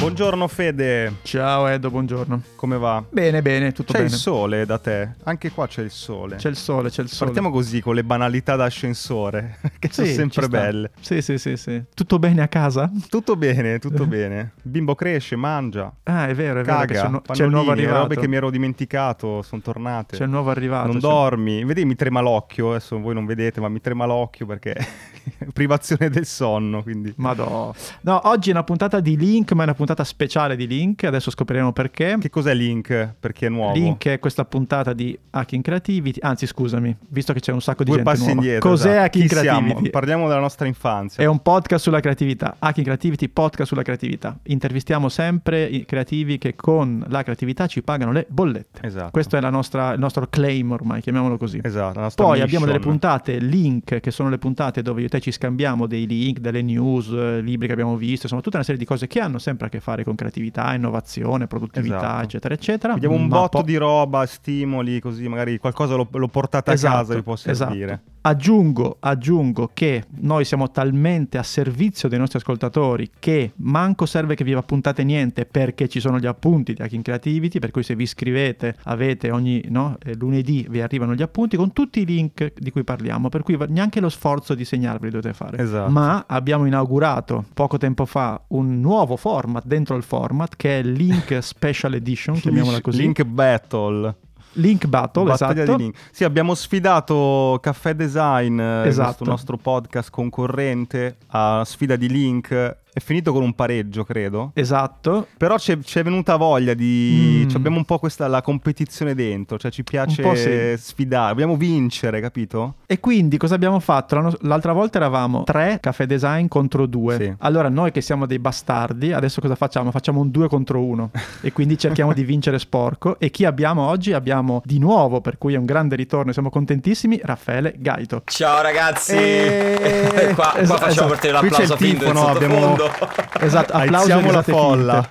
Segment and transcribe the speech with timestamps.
[0.00, 2.40] Buongiorno Fede, Ciao Edo, buongiorno.
[2.56, 3.04] come va?
[3.10, 4.10] Bene, bene, tutto C'è bene.
[4.10, 5.10] il sole da te?
[5.24, 6.36] Anche qua c'è il sole.
[6.36, 7.30] C'è il sole, c'è il sole.
[7.30, 10.90] Partiamo così con le banalità d'ascensore, che Sì, sono sempre belle.
[11.00, 11.82] Sì, sì, sì, sì.
[11.94, 12.90] Tutto bene a casa?
[13.10, 14.52] Tutto bene, tutto bene.
[14.62, 17.44] Il bimbo cresce, mangia, Ah, è vero, è vero che caga, c'è, il nu- c'è
[17.44, 17.98] il nuovo arrivato.
[17.98, 20.16] robe che mi ero dimenticato, sono tornate.
[20.16, 20.86] C'è il nuovo arrivato.
[20.86, 24.46] non c'è- dormi, vedi mi trema l'occhio, adesso voi non vedete ma mi trema l'occhio
[24.46, 24.74] perché
[25.52, 27.12] privazione del sonno, quindi...
[27.16, 27.72] Madò.
[28.02, 31.04] No, oggi è una puntata di Link, ma è una puntata speciale di Link.
[31.04, 32.16] Adesso scopriremo perché.
[32.20, 33.14] Che cos'è Link?
[33.18, 33.74] Perché è nuovo?
[33.74, 36.20] Link è questa puntata di Hacking Creativity.
[36.22, 38.40] Anzi, scusami, visto che c'è un sacco di Due gente passi nuova.
[38.40, 38.68] indietro.
[38.70, 39.04] Cos'è esatto.
[39.04, 39.58] Hacking Chi siamo?
[39.60, 39.90] Creativity?
[39.90, 41.22] Parliamo della nostra infanzia.
[41.22, 42.56] È un podcast sulla creatività.
[42.58, 44.38] Hacking Creativity, podcast sulla creatività.
[44.44, 48.80] Intervistiamo sempre i creativi che con la creatività ci pagano le bollette.
[48.86, 49.10] Esatto.
[49.10, 51.60] Questo è la nostra- il nostro claim ormai, chiamiamolo così.
[51.62, 52.92] Esatto, Poi abbiamo delle mission.
[52.98, 56.62] puntate link, che sono le puntate dove io e te ci scambiamo dei link, delle
[56.62, 59.66] news, eh, libri che abbiamo visto, insomma tutta una serie di cose che hanno sempre
[59.66, 62.24] a che fare con creatività, innovazione, produttività, Esatto.
[62.24, 62.94] eccetera, eccetera.
[62.94, 66.96] Vediamo un botto po- di roba, stimoli, così magari qualcosa lo, lo portate a Esatto,
[66.96, 67.84] casa vi può servire.
[67.92, 68.08] esatto.
[68.22, 74.44] Aggiungo, aggiungo che noi siamo talmente a servizio dei nostri ascoltatori che manco serve che
[74.44, 78.02] vi appuntate niente perché ci sono gli appunti di Hacking Creativity, per cui se vi
[78.02, 82.70] iscrivete avete ogni no, eh, lunedì vi arrivano gli appunti con tutti i link di
[82.70, 85.56] cui parliamo, per cui neanche lo sforzo di segnarveli dovete fare.
[85.56, 85.90] Esatto.
[85.90, 91.38] Ma abbiamo inaugurato poco tempo fa un nuovo format dentro il format che è Link
[91.40, 93.00] Special Edition, chiamiamola così.
[93.00, 94.14] Link Battle.
[94.54, 95.78] Link Battle, Battaglia esatto.
[95.78, 95.96] link.
[96.10, 99.06] Sì, abbiamo sfidato Caffè Design, eh, Esatto.
[99.06, 102.76] questo nostro podcast concorrente, a sfida di link.
[102.92, 104.50] È finito con un pareggio, credo.
[104.54, 107.42] Esatto, Però c'è, c'è venuta voglia di...
[107.44, 107.48] Mm.
[107.48, 110.74] ci abbiamo un po' questa la competizione dentro, cioè ci piace po' sì.
[110.76, 112.74] sfidare, dobbiamo vincere, capito?
[112.86, 114.36] E quindi cosa abbiamo fatto?
[114.40, 117.16] L'altra volta eravamo tre caffè design contro due.
[117.16, 117.34] Sì.
[117.38, 119.90] Allora noi che siamo dei bastardi, adesso cosa facciamo?
[119.92, 123.18] Facciamo un due contro uno e quindi cerchiamo di vincere sporco.
[123.20, 124.12] E chi abbiamo oggi?
[124.12, 128.22] Abbiamo di nuovo, per cui è un grande ritorno e siamo contentissimi, Raffaele Gaito.
[128.24, 131.08] Ciao ragazzi, E- qua, qua Esatto, facciamo esatto.
[131.08, 132.26] partire Qui c'è l'applauso il tifo, no?
[132.26, 133.28] Abbiamo- sottofondo.
[133.40, 135.08] Esatto, applausi Alziamo la folla.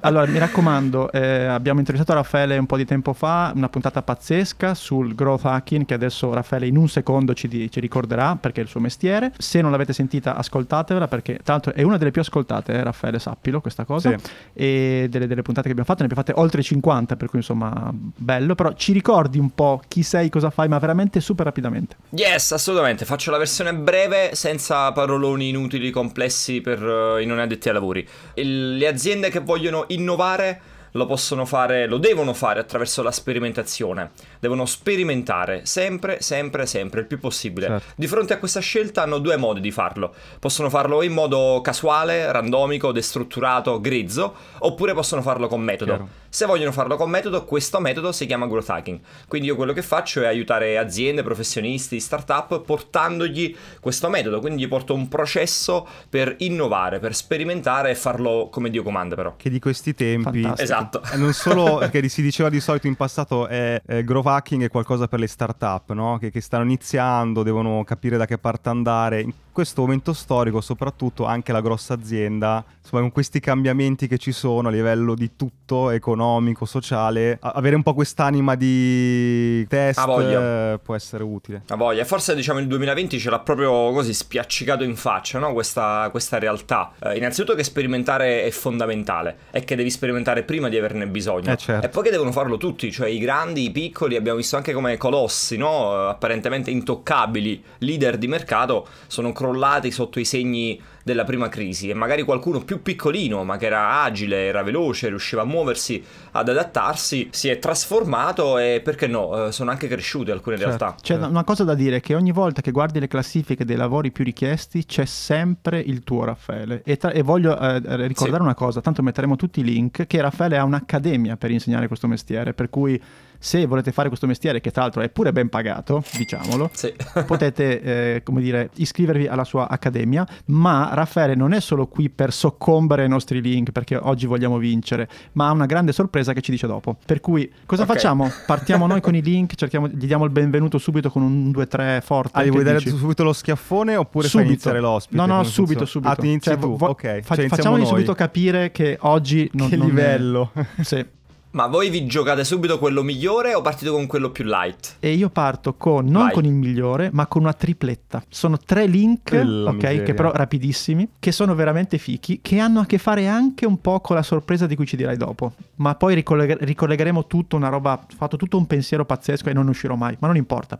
[0.00, 4.74] allora, mi raccomando, eh, abbiamo intervistato Raffaele un po' di tempo fa, una puntata pazzesca
[4.74, 8.64] sul growth hacking che adesso Raffaele in un secondo ci, di- ci ricorderà perché è
[8.64, 9.32] il suo mestiere.
[9.38, 13.18] Se non l'avete sentita, ascoltatevela perché tra l'altro è una delle più ascoltate, eh, Raffaele,
[13.18, 14.10] sappilo questa cosa.
[14.10, 14.16] Sì.
[14.52, 17.90] E delle, delle puntate che abbiamo fatto, ne abbiamo fatte oltre 50, per cui insomma
[17.92, 18.54] bello.
[18.54, 21.96] Però ci ricordi un po' chi sei, cosa fai, ma veramente super rapidamente.
[22.10, 27.68] Yes, assolutamente, faccio la versione breve senza paroloni inutili, complessi per eh, i non addetti
[27.68, 28.08] ai lavori.
[28.34, 30.60] Il- le aziende che vogliono innovare
[30.92, 34.10] lo possono fare, lo devono fare attraverso la sperimentazione.
[34.42, 37.68] Devono sperimentare sempre, sempre, sempre, il più possibile.
[37.68, 37.92] Certo.
[37.94, 40.12] Di fronte a questa scelta hanno due modi di farlo.
[40.40, 45.92] Possono farlo in modo casuale, randomico, destrutturato, grezzo, oppure possono farlo con metodo.
[45.92, 46.08] Chiaro.
[46.28, 48.98] Se vogliono farlo con metodo, questo metodo si chiama growth hacking.
[49.28, 54.40] Quindi io quello che faccio è aiutare aziende, professionisti, startup portandogli questo metodo.
[54.40, 59.34] Quindi gli porto un processo per innovare, per sperimentare e farlo come Dio comanda però.
[59.36, 60.42] Che di questi tempi...
[60.42, 60.62] Fantastico.
[60.62, 61.02] Esatto.
[61.14, 65.08] Non solo che si diceva di solito in passato è eh, growth hacking è qualcosa
[65.08, 66.18] per le start-up, no?
[66.18, 69.20] che, che stanno iniziando, devono capire da che parte andare.
[69.20, 74.32] In questo momento storico, soprattutto anche la grossa azienda, insomma, con questi cambiamenti che ci
[74.32, 80.80] sono a livello di tutto, economico, sociale, a- avere un po' quest'anima di test eh,
[80.82, 81.62] può essere utile.
[81.66, 85.52] La voglia, forse diciamo il 2020 ce l'ha proprio così spiaccicato in faccia, no?
[85.52, 86.92] questa, questa realtà.
[87.02, 91.52] Eh, innanzitutto che sperimentare è fondamentale e che devi sperimentare prima di averne bisogno.
[91.52, 91.86] Eh, certo.
[91.86, 94.96] E poi che devono farlo tutti, cioè i grandi, i piccoli, abbiamo visto anche come
[94.96, 95.92] colossi, no?
[95.92, 101.94] Eh, apparentemente intoccabili, leader di mercato, sono crollati sotto i segni della prima crisi e
[101.94, 106.00] magari qualcuno più piccolino ma che era agile, era veloce, riusciva a muoversi,
[106.30, 110.76] ad adattarsi, si è trasformato e perché no, eh, sono anche cresciute alcune Certo.
[110.76, 110.96] realtà.
[111.02, 114.22] C'è una cosa da dire che ogni volta che guardi le classifiche dei lavori più
[114.22, 118.42] richiesti c'è sempre il tuo Raffaele e, tra- e voglio eh, ricordare Sì.
[118.42, 122.54] una cosa, tanto metteremo tutti i link, che Raffaele ha un'accademia per insegnare questo mestiere,
[122.54, 123.00] per cui
[123.44, 126.92] se volete fare questo mestiere che tra l'altro è pure ben pagato, diciamolo, Sì.
[127.26, 132.32] potete eh, come dire iscrivervi alla sua accademia ma Raffaele non è solo qui per
[132.32, 136.52] soccombere ai nostri link perché oggi vogliamo vincere ma ha una grande sorpresa che ci
[136.52, 137.88] dice dopo per cui cosa Ok.
[137.88, 138.30] facciamo?
[138.46, 142.38] partiamo noi con i link cerchiamo, gli diamo il benvenuto subito con un 2-3 forte
[142.38, 142.96] Ah, gli vuoi dare dici?
[142.96, 144.50] subito lo schiaffone oppure fai Subito.
[144.50, 145.16] iniziare l'ospite?
[145.16, 146.12] No, no, subito, subito.
[146.12, 146.76] Ah, ti inizi Cioè, tu?
[146.76, 147.20] vo- ok.
[147.22, 147.88] fa- cioè, facciamogli noi.
[147.90, 150.52] subito capire che oggi non, Che non è- livello.
[150.82, 151.04] Sì.
[151.52, 154.96] Ma voi vi giocate subito quello migliore o partite con quello più light?
[155.00, 156.32] E io parto con, non Vai.
[156.32, 158.22] con il migliore, ma con una tripletta.
[158.30, 160.02] Sono tre link, Della ok, miseria.
[160.02, 164.00] che però rapidissimi, che sono veramente fichi, che hanno a che fare anche un po'
[164.00, 165.52] con la sorpresa di cui ci dirai dopo.
[165.76, 169.68] Ma poi ricollega- ricollegheremo tutto, una roba, ho fatto tutto un pensiero pazzesco e non
[169.68, 170.78] uscirò mai, ma non importa.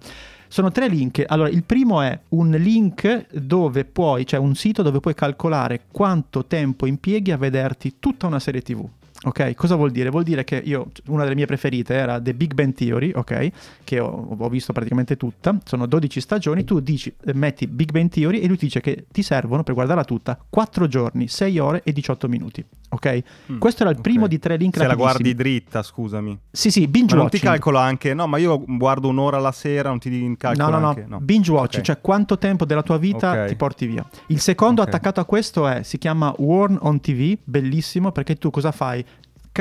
[0.49, 1.23] Sono tre link.
[1.27, 6.47] Allora, il primo è un link dove puoi, cioè un sito dove puoi calcolare quanto
[6.47, 8.87] tempo impieghi a vederti tutta una serie TV.
[9.25, 10.11] Ok, cosa vuol dire?
[10.11, 13.51] Vuol dire che io, una delle mie preferite era The Big Bang Theory, ok,
[13.85, 18.09] che ho, ho visto praticamente tutta, sono 12 stagioni, tu dici, eh, metti Big Bang
[18.09, 21.83] Theory e lui ti dice che ti servono per guardarla tutta 4 giorni, 6 ore
[21.85, 23.23] e 18 minuti, ok?
[23.53, 24.29] Mm, Questo era il primo ok.
[24.29, 26.37] di tre link Se la guardi dritta, scusami.
[26.51, 27.53] Sì, sì, binge Ma non ti watching.
[27.53, 28.15] calcola anche...
[28.15, 31.07] No, ma io guardo un'ora alla sera, non ti No, calcola no, no, anche...
[31.21, 31.83] binge watch, Ok.
[31.85, 33.47] cioè quanto tempo della tua vita Ok.
[33.47, 34.05] ti porti via.
[34.27, 38.73] Il secondo attaccato a questo è, si chiama Warn on TV, bellissimo perché tu cosa
[38.73, 39.05] fai?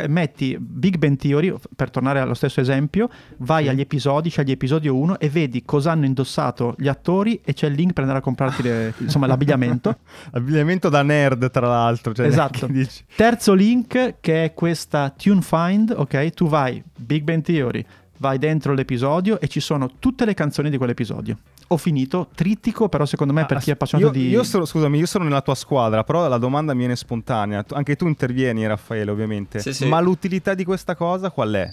[0.08, 3.70] Metti Big Bang Theory, per tornare allo stesso esempio, vai Sì.
[3.70, 7.74] agli episodi, scegli episodio 1 e vedi cosa hanno indossato gli attori e c'è il
[7.74, 9.98] link per andare a comprarti le- insomma, l'abbigliamento.
[10.32, 12.14] Abbigliamento da nerd, tra l'altro.
[12.14, 12.70] Cioè, Esatto.
[13.16, 16.30] Terzo link che è questa Tune Find, ok?
[16.30, 17.84] Tu vai, Big Bang Theory,
[18.18, 21.38] vai dentro l'episodio e ci sono tutte le canzoni di quell'episodio.
[21.72, 24.28] Ho finito, trittico, però secondo me per chi è appassionato io, di...
[24.28, 27.64] io sono, scusami, io sono nella tua squadra, però la domanda mi viene spontanea.
[27.64, 29.60] Tu- Anche tu intervieni, Raffaele, ovviamente.
[29.60, 29.86] Sì, sì.
[29.88, 31.70] Ma l'utilità di questa cosa qual è?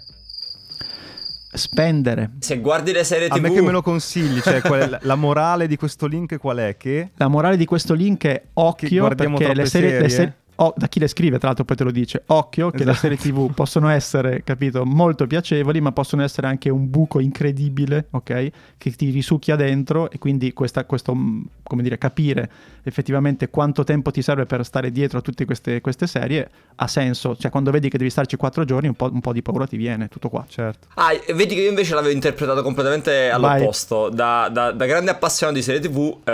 [1.50, 2.30] Spendere.
[2.38, 3.40] Se guardi le serie A TV...
[3.40, 6.76] me che me lo consigli, cioè qual è la- morale di questo link qual è?
[6.76, 10.00] Che La morale di questo link è occhio guardiamo perché le troppe serie...
[10.00, 10.36] le serie?
[10.60, 12.98] Oh, da chi le scrive, tra l'altro poi te lo dice, occhio che le Esatto.
[12.98, 18.50] serie tv possono essere, capito, molto piacevoli, ma possono essere anche un buco incredibile, ok?
[18.76, 22.50] Che ti risucchia dentro e quindi questa, questo, mh, come dire, capire
[22.82, 27.36] effettivamente quanto tempo ti serve per stare dietro a tutte queste, queste serie ha senso.
[27.36, 29.76] Cioè quando vedi che devi starci quattro giorni un po', un po' di paura ti
[29.76, 30.44] viene, tutto qua.
[30.48, 30.88] certo.
[30.94, 34.08] Ah, vedi che io invece l'avevo interpretato completamente all'opposto.
[34.08, 36.30] Da, da- da grande appassionato di serie TV, eh,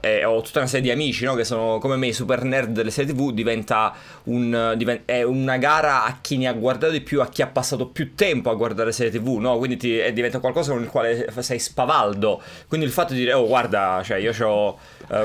[0.00, 2.90] e ho tutta una serie di amici no, che sono come me, super nerd delle
[2.90, 3.32] serie TV.
[3.32, 3.92] Diventa,
[4.24, 7.86] un, è una gara a chi ne ha guardato di più, a chi ha passato
[7.88, 9.58] più tempo a guardare serie TV, no?
[9.58, 12.40] Quindi ti- eh, diventa qualcosa con il quale sei spavaldo.
[12.68, 14.78] Quindi il fatto di dire, oh, guarda, cioè io ho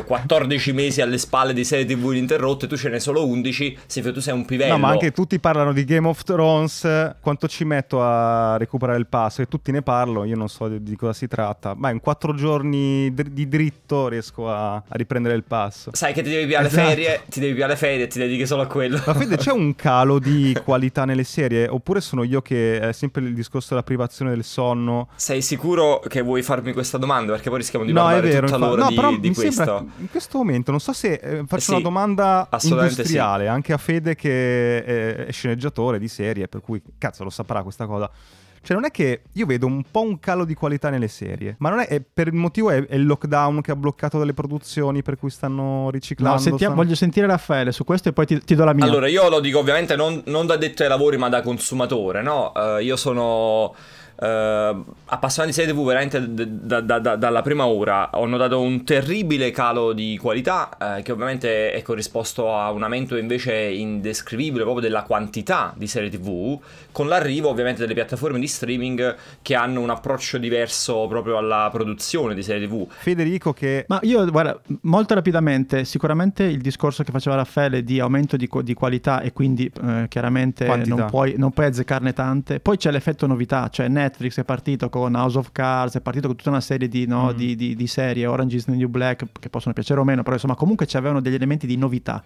[0.05, 3.77] 14 mesi alle spalle di serie TV ininterrotte, tu ce hai solo 11.
[3.85, 4.73] Sì, tu sei un pivello.
[4.73, 6.83] No, ma anche tutti parlano di Game of Thrones.
[6.85, 9.41] eh, Quanto ci metto a recuperare il passo?
[9.41, 11.73] E tutti ne parlano, io non so di, di cosa si tratta.
[11.75, 15.91] Ma in quattro giorni dr- di dritto riesco a, a riprendere il passo.
[15.93, 16.87] Sai che ti devi piare le Esatto.
[16.87, 19.01] ferie, ti devi piare le ferie e ti dedichi solo a quello.
[19.05, 21.67] Ma Fede, c'è un calo di qualità nelle serie?
[21.67, 25.09] Oppure sono io che è sempre il discorso della privazione del sonno?
[25.15, 27.33] Sei sicuro che vuoi farmi questa domanda?
[27.33, 28.45] Perché poi rischiamo di no, parlare vero.
[28.47, 29.63] tutta infa- l'ora no, di, però di mi questo.
[29.63, 33.73] sembra in questo momento, non so se eh, faccio Eh sì, una domanda industriale anche
[33.73, 38.09] a Fede che è, è sceneggiatore di serie, per cui cazzo lo saprà questa cosa.
[38.61, 41.69] Cioè, non è che io vedo un po' un calo di qualità nelle serie, ma
[41.69, 45.01] non è, è per il motivo è, è il lockdown che ha bloccato delle produzioni
[45.01, 46.35] per cui stanno riciclando.
[46.35, 48.85] No, sentia- stanno- voglio sentire Raffaele su questo e poi ti, ti do la mia.
[48.85, 52.53] Allora, io lo dico ovviamente non, non da detto ai lavori, ma da consumatore, no?
[52.53, 53.73] Eh, io sono
[54.21, 54.75] eh,
[55.05, 58.09] appassionato di serie TV veramente da- da- da- dalla prima ora.
[58.13, 63.15] Ho notato un terribile calo di qualità, eh, che ovviamente è corrisposto a un aumento
[63.15, 66.59] invece indescrivibile proprio della quantità di serie TV,
[66.91, 72.35] con l'arrivo ovviamente delle piattaforme di streaming che hanno un approccio diverso proprio alla produzione
[72.35, 72.87] di serie TV.
[72.89, 73.85] Federico che...
[73.87, 78.73] Ma io, guarda, molto rapidamente, sicuramente il discorso che faceva Raffaele di aumento di, di
[78.73, 82.59] qualità e quindi eh, chiaramente non puoi, non puoi azzeccarne tante.
[82.59, 86.35] Poi c'è l'effetto novità, cioè Netflix è partito con House of Cards, è partito con
[86.35, 87.35] tutta una serie di, no, Mm.
[87.37, 90.35] di, di- di serie, Orange is the New Black, che possono piacere o meno, però
[90.35, 92.23] insomma comunque c'avevano degli elementi di novità.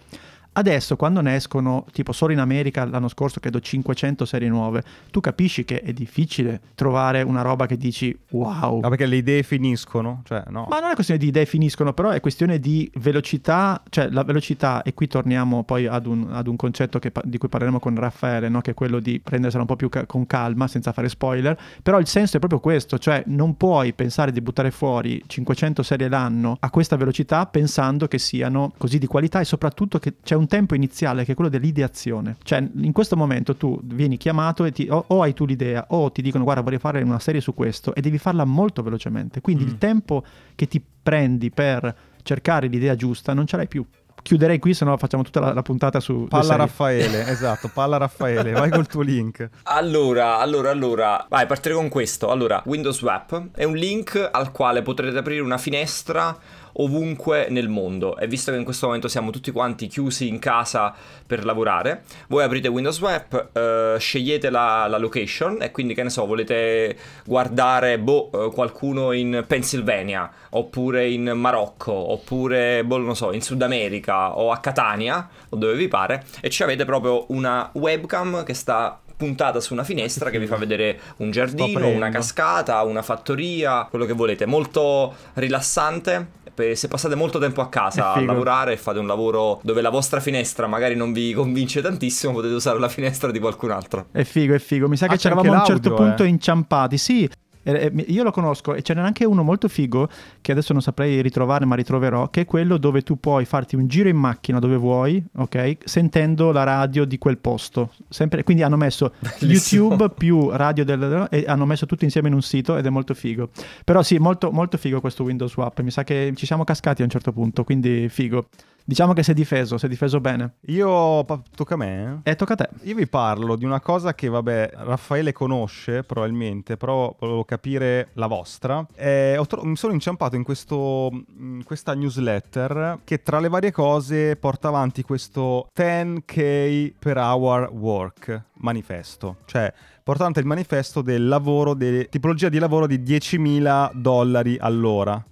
[0.54, 5.20] Adesso quando ne escono, tipo solo in America l'anno scorso credo 500 serie nuove, tu
[5.20, 8.80] capisci che è difficile trovare una roba che dici wow.
[8.82, 10.68] No, perché le idee finiscono, cioè no.
[10.70, 14.84] Ma non è questione di idee finiscono, però è questione di velocità, cioè la velocità,
[14.84, 18.50] e qui torniamo poi ad un, ad un concetto che di cui parleremo con Raffaele,
[18.50, 18.62] no?
[18.62, 22.00] che è quello di prendersela un po' più ca- con calma, senza fare spoiler, però
[22.00, 26.58] il senso è proprio questo, cioè non puoi pensare di buttare fuori 500 serie l'anno
[26.60, 30.76] a questa velocità pensando che siano così di qualità e soprattutto che c'è un tempo
[30.76, 35.04] iniziale che è quello dell'ideazione, cioè in questo momento tu vieni chiamato e ti, o,
[35.08, 38.02] o hai tu l'idea o ti dicono guarda vorrei fare una serie su questo e
[38.02, 39.68] devi farla molto velocemente, quindi Mm.
[39.68, 40.24] il tempo
[40.56, 43.86] che ti prendi per cercare l'idea giusta non ce l'hai più.
[44.22, 46.28] Chiuderei qui, se no facciamo tutta la, la puntata su...
[46.30, 46.56] Palla.
[46.56, 49.50] Raffaele, esatto, palla Raffaele, vai col tuo link.
[49.64, 52.30] Allora, allora, allora, vai, partirei con questo.
[52.32, 56.38] Allora, Windows Web è un link al quale potrete aprire una finestra
[56.74, 58.18] ovunque nel mondo.
[58.18, 60.94] E visto che in questo momento siamo tutti quanti chiusi in casa
[61.26, 66.10] per lavorare, voi aprite Windows Web, eh, scegliete la, la, location e quindi che ne
[66.10, 73.32] so, volete guardare boh, eh, qualcuno in Pennsylvania, oppure in Marocco, oppure boh, non so,
[73.32, 77.70] in Sud America o a Catania, o dove vi pare, e ci avete proprio una
[77.74, 82.82] webcam che sta puntata su una finestra che vi fa vedere un giardino, una cascata,
[82.84, 84.46] una fattoria, quello che volete.
[84.46, 86.42] Molto rilassante.
[86.74, 90.20] Se passate molto tempo a casa a lavorare e fate un lavoro dove la vostra
[90.20, 94.08] finestra magari non vi convince tantissimo, potete usare la finestra di qualcun altro.
[94.12, 94.88] È figo, è figo.
[94.88, 96.28] Mi sa ah, che c'eravamo a un certo punto eh.
[96.28, 96.98] inciampati.
[96.98, 97.30] Sì,
[97.64, 100.10] io lo conosco e ce n'è anche uno molto figo
[100.42, 103.88] che adesso non saprei ritrovare ma ritroverò, che è quello dove tu puoi farti un
[103.88, 105.78] giro in macchina dove vuoi, ok?
[105.84, 107.92] Sentendo la radio di quel posto.
[108.10, 109.84] Sempre, quindi hanno messo Bellissimo.
[109.84, 113.14] YouTube più radio del, e hanno messo tutto insieme in un sito ed è molto
[113.14, 113.50] figo.
[113.84, 115.80] Però sì, molto, molto figo questo Windows Swap.
[115.82, 118.48] Mi sa che ci siamo cascati a un certo punto, quindi figo.
[118.86, 120.56] Diciamo che si è difeso, si è difeso bene.
[120.68, 121.26] Io,
[121.56, 122.20] tocca a me?
[122.24, 122.70] Eh, tocca a te.
[122.82, 128.28] Io vi parlo di una cosa che, vabbè, Raffaele conosce probabilmente, però volevo capire la
[128.28, 128.86] vostra.
[128.94, 134.36] Eh, tro- mi sono inciampato in, questo, in questa newsletter che tra le varie cose
[134.36, 139.38] porta avanti questo 10k per hour work manifesto.
[139.46, 139.74] Cioè,
[140.04, 145.24] porta avanti il manifesto del lavoro, de- tipologia di lavoro di 10.000 dollari all'ora.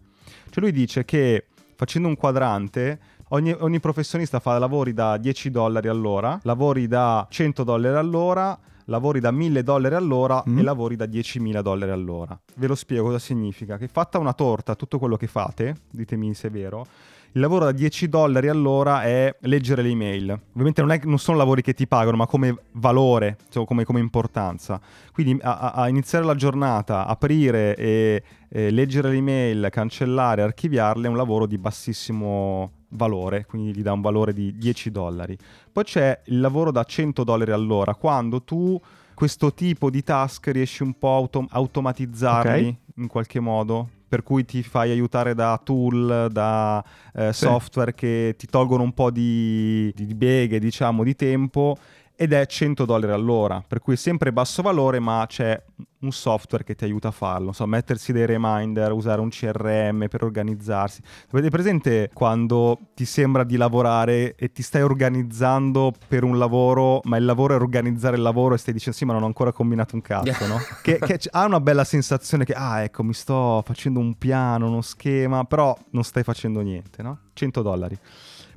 [0.50, 3.00] Cioè lui dice che facendo un quadrante
[3.34, 9.22] Ogni, ogni professionista fa lavori da 10 dollari all'ora, lavori da 100 dollari all'ora, lavori
[9.22, 10.60] da 1000 dollari all'ora mm.
[10.60, 12.38] e lavori da 10.000 dollari all'ora.
[12.56, 13.78] Ve lo spiego cosa significa.
[13.78, 16.86] Che fatta una torta, tutto quello che fate, ditemi se è vero,
[17.32, 20.38] il lavoro da 10 dollari all'ora è leggere le email.
[20.50, 24.02] Ovviamente non, è, non sono lavori che ti pagano, ma come valore, cioè come, come
[24.02, 24.78] importanza.
[25.14, 31.10] Quindi a, a, iniziare la giornata, aprire e, e leggere le email, cancellare, archiviarle è
[31.10, 35.38] un lavoro di bassissimo valore, quindi gli dà un valore di 10 dollari.
[35.71, 38.79] Poi c'è il lavoro da 100 dollari all'ora, quando tu
[39.13, 42.77] questo tipo di task riesci un po' a autom- automatizzarli okay.
[42.95, 46.83] in qualche modo, per cui ti fai aiutare da tool, da
[47.13, 47.45] eh, sì.
[47.45, 51.77] software che ti tolgono un po' di, di beghe, diciamo, di tempo
[52.21, 55.60] ed è 100 dollari all'ora, per cui è sempre basso valore, ma c'è
[56.01, 60.24] un software che ti aiuta a farlo, so, mettersi dei reminder, usare un CRM per
[60.24, 61.01] organizzarsi.
[61.31, 67.17] Avete presente quando ti sembra di lavorare e ti stai organizzando per un lavoro, ma
[67.17, 69.96] il lavoro è organizzare il lavoro e stai dicendo sì, ma non ho ancora combinato
[69.96, 70.58] un cazzo, no?
[70.81, 74.81] che, che ha una bella sensazione che, ah, ecco, mi sto facendo un piano, uno
[74.81, 77.20] schema, però non stai facendo niente, no?
[77.34, 77.98] 100 dollari.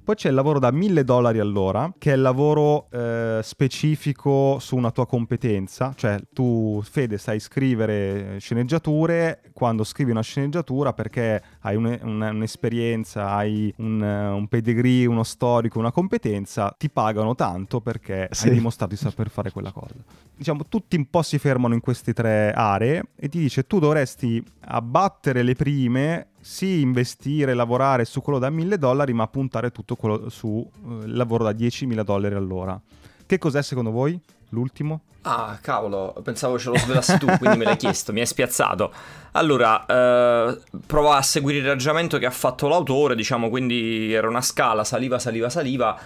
[0.04, 4.76] Poi c'è il lavoro da 1000 dollari all'ora, che è il lavoro eh, specifico su
[4.76, 5.94] una tua competenza.
[5.96, 9.40] Cioè, tu, Fede, sai scrivere sceneggiature.
[9.54, 15.78] Quando scrivi una sceneggiatura, perché hai un, un, un'esperienza, hai un, un, pedigree, uno storico,
[15.78, 18.48] una competenza, ti pagano tanto perché sì.
[18.48, 19.94] hai dimostrato di saper fare quella cosa.
[20.36, 24.44] Diciamo, tutti un po' si fermano in queste tre aree e ti dice tu dovresti
[24.66, 30.28] abbattere le prime sì investire, lavorare su quello da 1000 dollari, ma puntare tutto quello
[30.28, 32.78] sul eh, lavoro da 10.000 dollari all'ora.
[33.24, 34.20] Che cos'è secondo voi
[34.50, 35.04] l'ultimo?
[35.22, 38.92] Ah, cavolo, pensavo ce lo svelassi tu, quindi me l'hai chiesto, mi hai spiazzato.
[39.32, 44.42] Allora, eh, provo a seguire il ragionamento che ha fatto l'autore, diciamo, quindi era una
[44.42, 45.98] scala, saliva, saliva, saliva.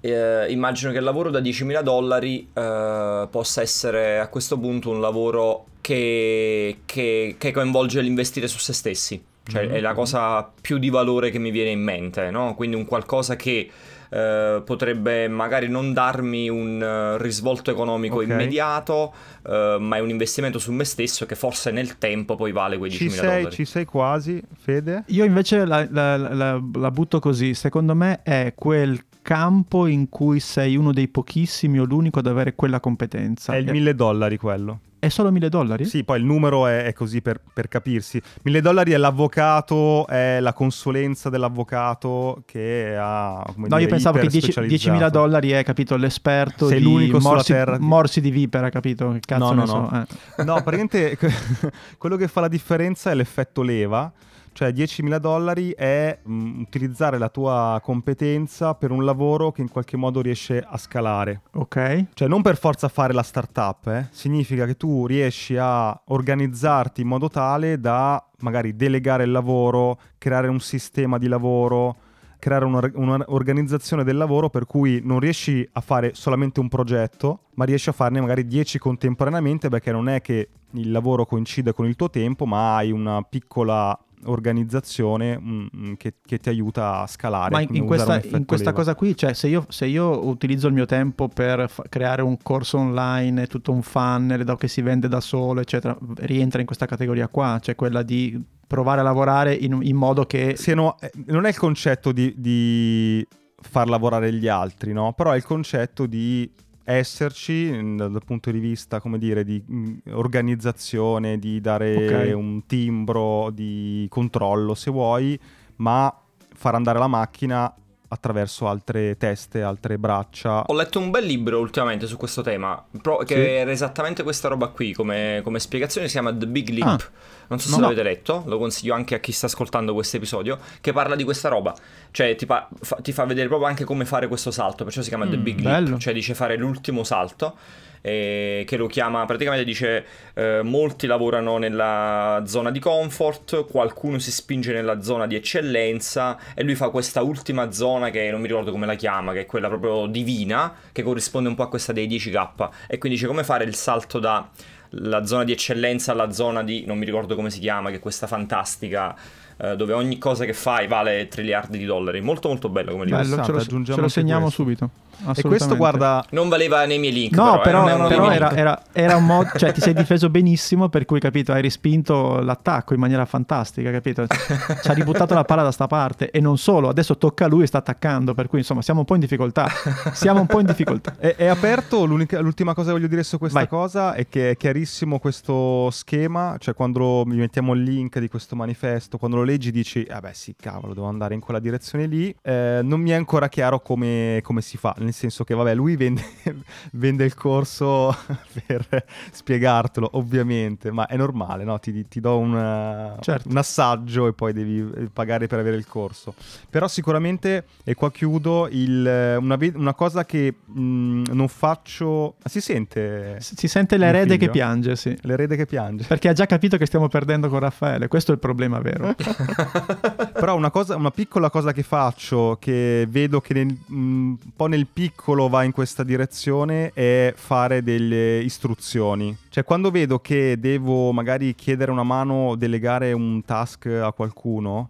[0.00, 5.00] Eh, immagino che il lavoro da 10.000 dollari eh, possa essere a questo punto un
[5.00, 9.30] lavoro che, che, che coinvolge l'investire su se stessi.
[9.44, 9.74] Cioè mm-hmm.
[9.74, 12.54] è la cosa più di valore che mi viene in mente, no?
[12.54, 13.70] Quindi un qualcosa che
[14.14, 18.28] eh, potrebbe magari non darmi un uh, risvolto economico okay.
[18.28, 22.76] immediato, uh, ma è un investimento su me stesso che forse nel tempo poi vale
[22.76, 23.50] quei 10.000 dollari.
[23.50, 25.04] Ci sei quasi, Fede?
[25.06, 30.40] Io invece la, la, la, la butto così, secondo me è quel campo in cui
[30.40, 33.54] sei uno dei pochissimi o l'unico ad avere quella competenza.
[33.54, 34.80] È il 1000 dollari quello.
[35.02, 35.84] È solo 1000 dollari?
[35.84, 38.22] Sì, poi il numero è, è così per, per, capirsi.
[38.42, 43.42] 1000 dollari è l'avvocato, è la consulenza dell'avvocato che ha.
[43.56, 48.30] no, dire, io pensavo che 10.000 dollari è, capito, l'esperto Sei di morsi, morsi di
[48.30, 49.10] vipera, capito?
[49.10, 49.88] Che cazzo no, no, no.
[49.90, 50.44] So, eh.
[50.44, 51.18] no, praticamente
[51.98, 54.12] quello che fa la differenza è l'effetto leva
[54.52, 59.68] cioè 10.000 dollari è mh, mm, utilizzare la tua competenza per un lavoro che in
[59.68, 61.42] qualche modo riesce a scalare.
[61.52, 62.06] Ok.
[62.14, 64.08] Cioè non per forza fare la startup, eh.
[64.10, 70.48] significa che tu riesci a organizzarti in modo tale da magari delegare il lavoro, creare
[70.48, 71.96] un sistema di lavoro,
[72.42, 77.88] creare un'organizzazione del lavoro per cui non riesci a fare solamente un progetto, ma riesci
[77.88, 82.10] a farne magari 10 contemporaneamente perché non è che il lavoro coincide con il tuo
[82.10, 87.50] tempo, ma hai una piccola organizzazione mh, mm, che, che, ti aiuta a scalare.
[87.50, 90.74] Ma in, in questa, in questa cosa qui, cioè se io, se io, utilizzo il
[90.74, 95.20] mio tempo per fa- creare un corso online, tutto un funnel che si vende da
[95.20, 99.96] solo, eccetera, rientra in questa categoria qua, cioè quella di provare a lavorare in, in
[99.96, 100.54] modo che...
[100.56, 103.26] Sì, no, eh, non è il concetto di, di
[103.60, 105.12] far lavorare gli altri, no?
[105.12, 106.50] Però è il concetto di
[106.84, 112.32] esserci dal punto di vista, come dire, di mh, organizzazione, di dare okay.
[112.32, 115.38] un timbro, di controllo se vuoi,
[115.76, 116.14] ma
[116.54, 117.74] far andare la macchina
[118.12, 120.64] attraverso altre teste, altre braccia.
[120.66, 122.84] Ho letto un bel libro ultimamente su questo tema,
[123.24, 123.34] che sì.
[123.34, 126.86] era esattamente questa roba qui, come, come, spiegazione si chiama The Big Leap.
[126.86, 127.30] Ah.
[127.48, 127.82] Non so se no.
[127.82, 131.48] l'avete letto, lo consiglio anche a chi sta ascoltando questo episodio, che parla di questa
[131.48, 131.74] roba.
[132.10, 135.08] Cioè ti, pa- fa- ti fa vedere proprio anche come fare questo salto, perciò si
[135.08, 135.98] chiama mm, The Big Leap, bello.
[135.98, 137.56] cioè dice fare l'ultimo salto
[138.02, 140.04] eh, che lo chiama, praticamente dice
[140.34, 146.62] eh, molti lavorano nella zona di comfort, qualcuno si spinge nella zona di eccellenza e
[146.62, 149.68] lui fa questa ultima zona che non mi ricordo come la chiama, che è quella
[149.68, 153.64] proprio divina, che corrisponde un po' a questa dei 10k e quindi dice come fare
[153.64, 154.48] il salto da
[154.96, 157.98] la zona di eccellenza alla zona di, non mi ricordo come si chiama, che è
[157.98, 159.16] questa fantastica
[159.56, 162.20] eh, dove ogni cosa che fai vale triliardi di dollari.
[162.20, 163.20] Molto molto bello come libro.
[163.20, 164.62] Bello, ce lo, ce lo segniamo questo.
[164.62, 164.90] subito.
[165.36, 166.24] E questo guarda...
[166.30, 167.34] Non valeva nei miei link.
[167.34, 169.50] No, però, però, eh, però era, era, era, un modo...
[169.56, 174.26] Cioè ti sei difeso benissimo per cui, capito, hai rispinto l'attacco in maniera fantastica, capito?
[174.26, 176.30] Ci ha ributtato la palla da sta parte.
[176.30, 178.34] E non solo, adesso tocca a lui e sta attaccando.
[178.34, 179.68] Per cui, insomma, siamo un po' in difficoltà.
[180.12, 181.14] Siamo un po' in difficoltà.
[181.18, 183.68] è, è, aperto, l'ultima cosa che voglio dire su questa Vai.
[183.68, 186.56] cosa è che è chiarissimo questo schema.
[186.58, 190.32] Cioè, quando mi mettiamo il link di questo manifesto, quando lo leggi dici, vabbè ah
[190.34, 192.34] sì, cavolo, devo andare in quella direzione lì.
[192.42, 194.94] Eh, non mi è ancora chiaro come, come si fa.
[194.98, 196.22] Nel senso che, vabbè, lui vende,
[196.92, 198.14] vende il corso
[198.66, 201.78] per spiegartelo, ovviamente, ma è normale, no?
[201.78, 203.48] Ti, ti do una, certo.
[203.48, 206.34] un assaggio e poi devi eh, pagare per avere il corso.
[206.70, 212.36] Però sicuramente, e qua chiudo, il, una, una, cosa che mh, non faccio...
[212.44, 213.36] Si sente?
[213.40, 215.16] Si sente l'erede che piange, sì.
[215.22, 216.06] L'erede che piange.
[216.06, 219.14] Perché ha già capito che stiamo perdendo con Raffaele, questo è il problema vero.
[220.32, 224.66] Però una, cosa, una piccola cosa che faccio, che vedo che nel, mh, un po'
[224.66, 229.36] nel piccolo va in questa direzione, è fare delle istruzioni.
[229.48, 234.88] Cioè quando vedo che devo magari chiedere una mano, delegare un task a qualcuno,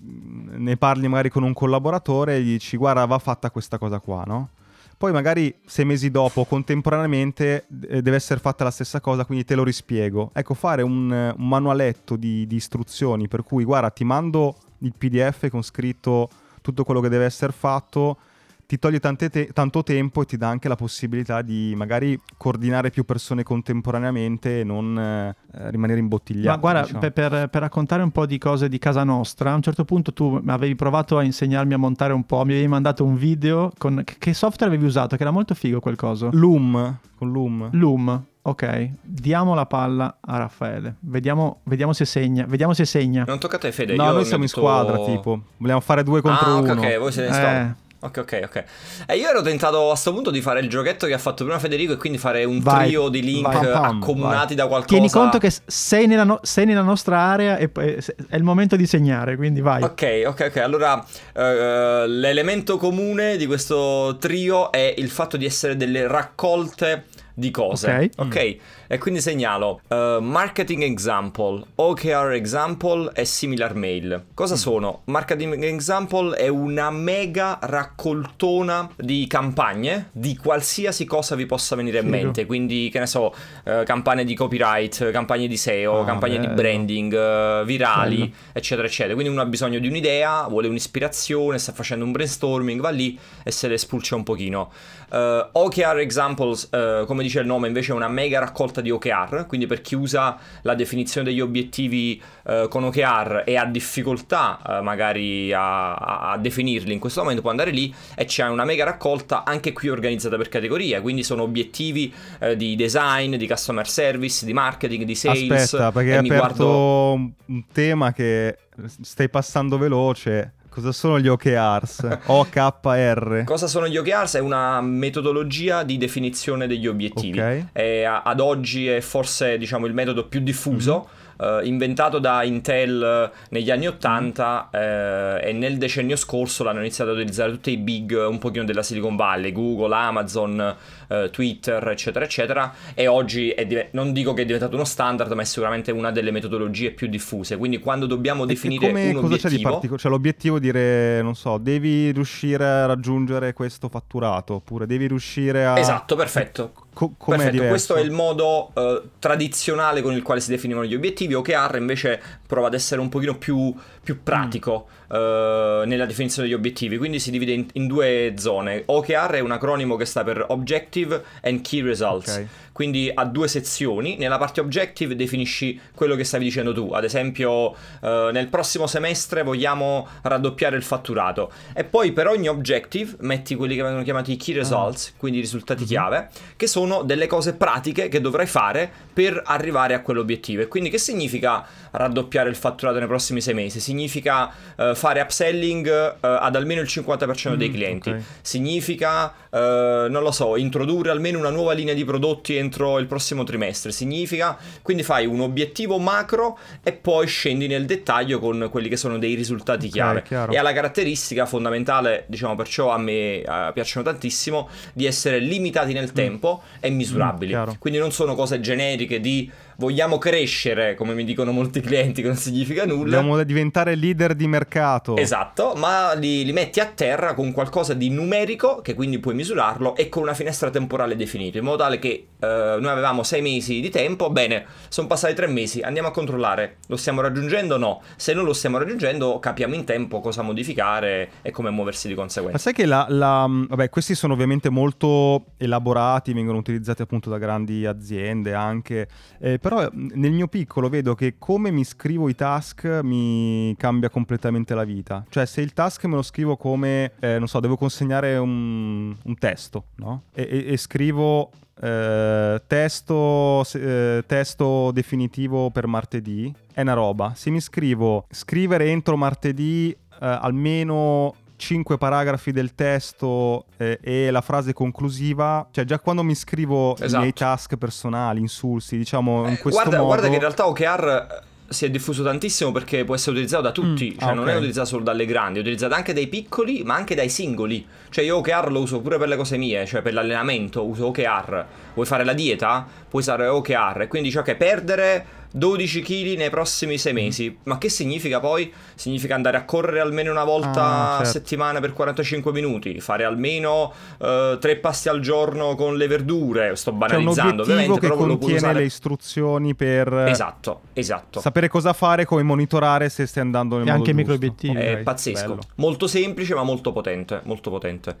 [0.00, 4.22] ne parli magari con un collaboratore e gli dici guarda va fatta questa cosa qua,
[4.26, 4.48] no?
[4.96, 9.64] Poi magari sei mesi dopo, contemporaneamente, deve essere fatta la stessa cosa, quindi te lo
[9.64, 10.30] rispiego.
[10.32, 15.48] Ecco, fare un, un manualetto di, di istruzioni per cui, guarda, ti mando il PDF
[15.48, 16.28] con scritto
[16.60, 18.16] tutto quello che deve essere fatto
[18.66, 23.04] ti toglie te- tanto tempo e ti dà anche la possibilità di magari coordinare più
[23.04, 25.34] persone contemporaneamente e non eh,
[25.70, 26.48] rimanere imbottigliati.
[26.48, 27.00] Ma guarda, diciamo.
[27.00, 30.12] per, per, per, raccontare un po' di cose di casa nostra, a un certo punto
[30.12, 34.02] tu avevi provato a insegnarmi a montare un po', mi avevi mandato un video con...
[34.04, 35.16] Che software avevi usato?
[35.16, 36.30] Che era molto figo quel coso.
[36.32, 37.68] Loom, con Loom.
[37.72, 38.26] Loom.
[38.46, 40.96] Ok, diamo la palla a Raffaele.
[41.00, 42.44] Vediamo, vediamo, se segna.
[42.46, 43.24] Vediamo se segna.
[43.26, 43.96] Non tocca a te, Fede.
[43.96, 44.58] No, Io noi siamo metto...
[44.58, 45.40] in squadra, tipo.
[45.56, 46.72] Vogliamo fare due contro ah, uno.
[46.72, 47.74] Ok, voi siete in eh.
[48.04, 48.64] Ok, ok, ok.
[49.06, 51.58] E io ero tentato a questo punto di fare il giochetto che ha fatto prima
[51.58, 54.56] Federico e quindi fare un vai, trio di link vai, pam, accomunati vai.
[54.56, 54.94] da qualcosa.
[54.94, 58.86] Tieni conto che sei nella, no- sei nella nostra area e è il momento di
[58.86, 59.82] segnare, quindi vai.
[59.82, 60.56] Ok, ok, ok.
[60.58, 67.50] Allora, uh, l'elemento comune di questo trio è il fatto di essere delle raccolte di
[67.50, 68.10] cose.
[68.16, 68.26] Ok.
[68.26, 68.60] okay.
[68.60, 68.83] Mm.
[68.86, 74.26] E quindi segnalo uh, marketing example, OKR example e similar mail.
[74.34, 74.58] Cosa mm.
[74.58, 75.00] sono?
[75.06, 82.08] Marketing example è una mega raccoltona di campagne di qualsiasi cosa vi possa venire in
[82.08, 82.44] mente.
[82.44, 86.48] Quindi, che ne so, uh, campagne di copyright, campagne di SEO, ah, campagne bello.
[86.48, 88.32] di branding, uh, virali, bello.
[88.52, 89.14] eccetera, eccetera.
[89.14, 93.50] Quindi uno ha bisogno di un'idea, vuole un'ispirazione, sta facendo un brainstorming, va lì e
[93.50, 94.70] se le spulcia un pochino.
[95.14, 96.68] OKR examples,
[97.06, 100.38] come dice il nome, invece è una mega raccolta di OKR, quindi per chi usa
[100.62, 106.92] la definizione degli obiettivi eh, con OKR e ha difficoltà eh, magari a, a, definirli
[106.92, 110.48] in questo momento può andare lì e c'è una mega raccolta anche qui organizzata per
[110.48, 115.50] categoria, quindi sono obiettivi eh, di design, di customer service, di marketing, di sales.
[115.50, 117.32] Aspetta, perché hai aperto guardo...
[117.46, 118.58] un tema che
[119.02, 122.18] stai passando veloce Cosa sono gli OKRs?
[122.26, 123.44] OKR.
[123.46, 124.34] Cosa sono gli OKRs?
[124.34, 127.38] È una metodologia di definizione degli obiettivi.
[127.38, 127.68] Okay.
[127.72, 130.96] E ad oggi è forse diciamo, il metodo più diffuso.
[130.98, 136.80] Mm-hmm eh, inventato da Intel eh, negli anni 80 eh, e nel decennio scorso l'hanno
[136.80, 140.76] iniziato ad utilizzare tutti i big un pochino della Silicon Valley, Google, Amazon,
[141.08, 142.74] eh, Twitter, eccetera, eccetera.
[142.94, 146.10] E oggi è div- non dico che è diventato uno standard, ma è sicuramente una
[146.10, 147.56] delle metodologie più diffuse.
[147.56, 149.48] Quindi quando dobbiamo definire come, un cosa obiettivo...
[149.48, 150.00] c'è di particolare?
[150.00, 155.64] Cioè l'obiettivo è dire, non so, devi riuscire a raggiungere questo fatturato, oppure devi riuscire
[155.64, 155.78] a...
[155.78, 156.72] Esatto, perfetto.
[156.94, 157.70] Co- Perfetto, diverso?
[157.70, 161.34] questo è il modo eh, tradizionale con il quale si definivano gli obiettivi.
[161.34, 165.16] OKR invece prova ad essere un pochino più, più pratico Mm.
[165.16, 168.82] eh, nella definizione degli obiettivi, quindi si divide in, in due zone.
[168.86, 172.46] OKR è un acronimo che sta per Objective and Key Results, Ok.
[172.74, 174.16] Quindi ha due sezioni.
[174.18, 179.42] Nella parte Objective definisci quello che stavi dicendo tu, ad esempio eh, nel prossimo semestre
[179.44, 184.54] vogliamo raddoppiare il fatturato e poi per ogni Objective metti quelli che vengono chiamati Key
[184.56, 189.94] Results, quindi i risultati chiave, che sono delle cose pratiche che dovrai fare per arrivare
[189.94, 190.62] a quell'obiettivo.
[190.62, 193.78] E quindi che significa raddoppiare il fatturato nei prossimi sei mesi?
[193.78, 198.10] Significa eh, fare upselling eh, ad almeno il 50% dei Mm, clienti.
[198.10, 198.22] ok.
[198.42, 203.44] Significa, eh, non lo so, introdurre almeno una nuova linea di prodotti entro il prossimo
[203.44, 203.92] trimestre.
[203.92, 209.18] Significa, quindi fai un obiettivo macro e poi scendi nel dettaglio con quelli che sono
[209.18, 210.52] dei risultati Ok, chiave.
[210.52, 215.92] E ha la caratteristica fondamentale, diciamo perciò a me eh, piacciono tantissimo, di essere limitati
[215.92, 217.54] nel tempo e misurabili.
[217.54, 217.70] Mm.
[217.78, 222.36] Quindi non sono cose generiche di vogliamo crescere, come mi dicono molti clienti, che non
[222.36, 223.16] significa nulla.
[223.16, 225.16] Dobbiamo diventare leader di mercato.
[225.16, 229.96] Esatto, ma li, li metti a terra con qualcosa di numerico che quindi puoi misurarlo
[229.96, 233.80] e con una finestra temporale definita, in modo tale che eh, noi avevamo sei mesi
[233.80, 238.02] di tempo, bene, sono passati tre mesi, andiamo a controllare, lo stiamo raggiungendo o no?
[238.16, 242.20] Se non lo stiamo raggiungendo capiamo in tempo cosa modificare e come muoversi di Ma
[242.20, 242.58] conseguenza.
[242.58, 247.86] sai che la, la- vabbè, questi sono ovviamente molto elaborati, vengono utilizzati appunto da grandi
[247.86, 249.08] aziende anche,
[249.40, 254.08] eh, però mh, nel mio piccolo vedo che come mi scrivo i task mi cambia
[254.10, 255.24] completamente la vita.
[255.28, 259.38] Cioè se il task me lo scrivo come, eh, non so, devo consegnare un, un
[259.38, 260.24] testo, no?
[260.34, 267.32] E, e- e scrivo eh, testo, eh, testo definitivo per martedì, è una roba.
[267.34, 274.40] Se mi scrivo scrivere entro martedì eh, almeno 5 paragrafi del testo eh, e la
[274.40, 277.14] frase conclusiva, cioè già quando mi scrivo Esatto.
[277.14, 280.08] i miei task personali, insulsi, diciamo in Eh, questo guarda, modo...
[280.08, 284.12] guarda che in realtà OKR si è diffuso tantissimo perché può essere utilizzato da tutti,
[284.14, 284.50] Mm, cioè ah, non ok.
[284.52, 287.86] è utilizzato solo dalle grandi, è utilizzato anche dai piccoli ma anche dai singoli.
[288.10, 291.64] Cioè io OKR lo uso pure per le cose mie, cioè per l'allenamento uso OKR.
[291.94, 292.86] Vuoi fare la dieta?
[293.14, 294.00] Puoi usare OKR.
[294.02, 296.96] E quindi cioè che perdere 12 kg nei prossimi Mm.
[296.96, 297.58] 6 mesi.
[297.62, 298.72] Ma che significa poi?
[298.96, 301.30] Significa andare a correre almeno una volta Ah, a certo.
[301.30, 306.74] settimana per 45 minuti, fare almeno 3 passi al giorno con le verdure.
[306.74, 311.38] Sto un banalizzando, obiettivo ovviamente, che però contiene usare le istruzioni per eh, Esatto, esatto.
[311.40, 314.32] sapere cosa fare, come monitorare se stai andando nel E modo anche giusto.
[314.32, 314.76] micro-obiettivi.
[314.76, 315.60] È Ok, pazzesco, bello.
[315.76, 318.16] molto semplice ma molto potente, molto potente.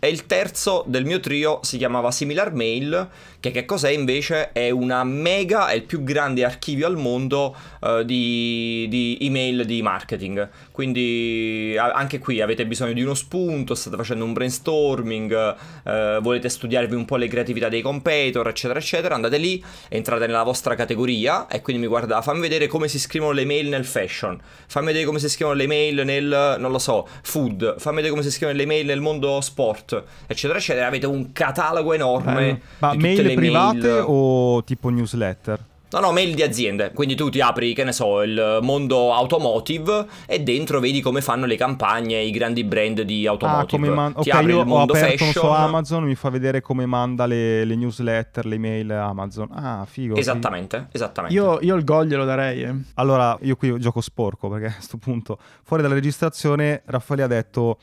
[0.00, 3.08] E il terzo del mio trio si chiamava Similar Mail,
[3.40, 4.37] che che cos'è invece?
[4.52, 9.82] È una mega, è il più grande archivio al mondo eh, di, di email di
[9.82, 10.48] marketing.
[10.72, 16.48] Quindi a- anche qui avete bisogno di uno spunto, state facendo un brainstorming, eh, volete
[16.48, 19.14] studiarvi un po' le creatività dei competitor, eccetera, eccetera.
[19.14, 23.32] Andate lì, entrate nella vostra categoria e quindi mi guarda, fammi vedere come si scrivono
[23.32, 27.06] le mail nel fashion, fammi vedere come si scrivono le mail nel, non lo so,
[27.22, 30.86] food, fammi vedere come si scrivono le mail nel mondo sport, eccetera, eccetera.
[30.86, 32.48] Avete un catalogo enorme.
[32.48, 34.04] Eh, Ma mail le private mail.
[34.06, 34.27] o
[34.64, 35.64] tipo newsletter?
[35.90, 36.92] No, no, mail di aziende.
[36.92, 41.46] Quindi tu ti apri, che ne so, il mondo automotive e dentro vedi come fanno
[41.46, 43.66] le campagne i grandi brand di Ah, automotive.
[43.82, 45.44] come man- ti ok, apri io il ho mondo aperto non fashion.
[45.46, 49.48] so, Amazon, mi fa vedere come manda le, le newsletter, le mail Amazon.
[49.50, 50.08] Ah, figo.
[50.08, 50.16] figo.
[50.16, 51.34] Esattamente, esattamente.
[51.34, 52.62] Io, io il gol glielo darei.
[52.64, 52.74] eh.
[52.96, 57.78] Allora, io qui gioco sporco perché a questo punto, fuori dalla registrazione, Raffaele ha detto.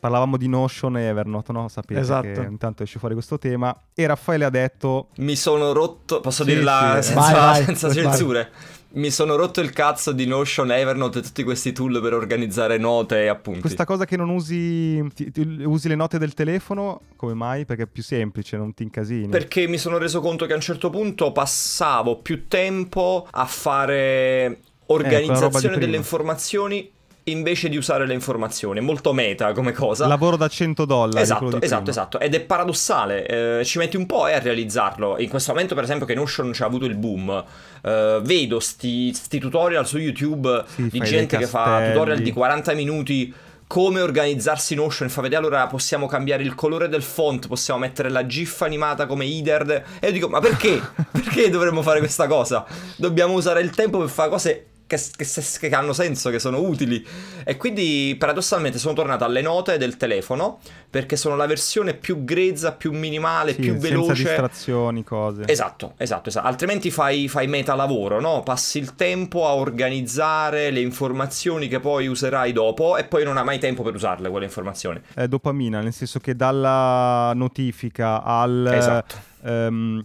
[0.00, 1.68] Parlavamo di Notion e Evernote, no?
[1.68, 2.22] Sapete Esatto.
[2.40, 3.76] che intanto esce fuori questo tema.
[3.94, 7.12] E Raffaele ha detto: Mi sono rotto, posso Sì, dirla sì.
[7.12, 7.96] senza, Vai, vai, senza vai.
[7.96, 8.50] censure.
[8.92, 13.22] Mi sono rotto il cazzo di Notion, Evernote e tutti questi tool per organizzare note
[13.22, 13.60] e appunti.
[13.60, 17.64] Questa cosa che non usi, ti- ti- usi le note del telefono, come mai?
[17.66, 19.28] Perché è più semplice, non ti incasini.
[19.28, 24.58] Perché mi sono reso conto che a un certo punto passavo più tempo a fare
[24.60, 25.76] di organizzazione prima.
[25.76, 26.90] delle informazioni
[27.24, 28.80] invece di usare le informazioni.
[28.80, 30.06] Molto meta come cosa.
[30.06, 31.20] Lavoro da 100 dollari.
[31.20, 32.20] Esatto, esatto, esatto.
[32.20, 33.58] Ed è paradossale.
[33.60, 35.18] eh, ci metti un po' eh, a realizzarlo.
[35.18, 37.44] In questo momento, per esempio, che Notion ci ha avuto il boom.
[37.82, 42.74] eh, vedo sti, sti tutorial su YouTube Sì, di gente che fa tutorial di 40
[42.74, 43.34] minuti.
[43.66, 48.10] Come organizzarsi Notion e fa vedere allora possiamo cambiare il colore del font, possiamo mettere
[48.10, 49.84] la GIF animata come Ider.
[50.00, 50.82] E io dico, ma perché?
[51.12, 52.66] perché dovremmo fare questa cosa?
[52.96, 57.06] Dobbiamo usare il tempo per fare cose che, che, che, hanno senso, che sono utili.
[57.44, 60.58] E quindi paradossalmente sono tornato alle note del telefono
[60.90, 64.14] perché sono la versione più grezza, più minimale, sì, più veloce.
[64.16, 65.44] Senza distrazioni, cose.
[65.46, 66.46] Esatto, esatto, esatto.
[66.48, 68.42] Altrimenti fai, fai meta lavoro, no?
[68.42, 73.44] Passi il tempo a organizzare le informazioni che poi userai dopo e poi non hai
[73.44, 75.00] mai tempo per usarle quelle informazioni.
[75.14, 78.68] È dopamina, nel senso che dalla notifica al...
[78.72, 79.28] Esatto.
[79.42, 80.04] Um,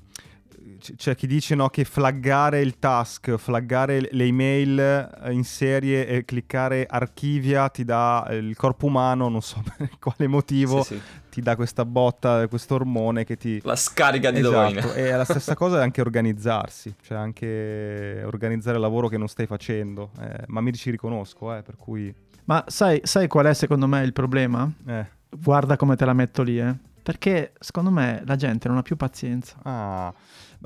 [0.95, 6.25] c'è chi dice no, che flaggare il task, flaggare le email eh, in serie e
[6.25, 11.01] cliccare archivia ti dà eh, il corpo umano, non so per quale motivo, sì, sì.
[11.29, 13.59] ti dà questa botta, questo ormone che ti...
[13.63, 14.73] La scarica di esatto.
[14.73, 14.93] dopamina.
[14.93, 19.45] E la stessa cosa è anche organizzarsi, cioè anche organizzare il lavoro che non stai
[19.47, 20.11] facendo.
[20.19, 22.13] Eh, ma mi ci riconosco, eh, per cui...
[22.45, 24.71] Ma sai, sai qual è secondo me il problema?
[24.87, 25.05] Eh.
[25.29, 26.93] Guarda come te la metto lì, eh.
[27.05, 29.57] Perché secondo me la gente non ha più pazienza.
[29.61, 30.11] Ah,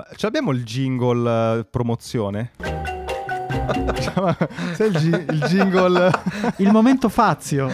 [0.08, 2.52] ma abbiamo il jingle uh, promozione?
[4.74, 6.10] Sai il, gi- il jingle...
[6.58, 7.68] il momento Fazio.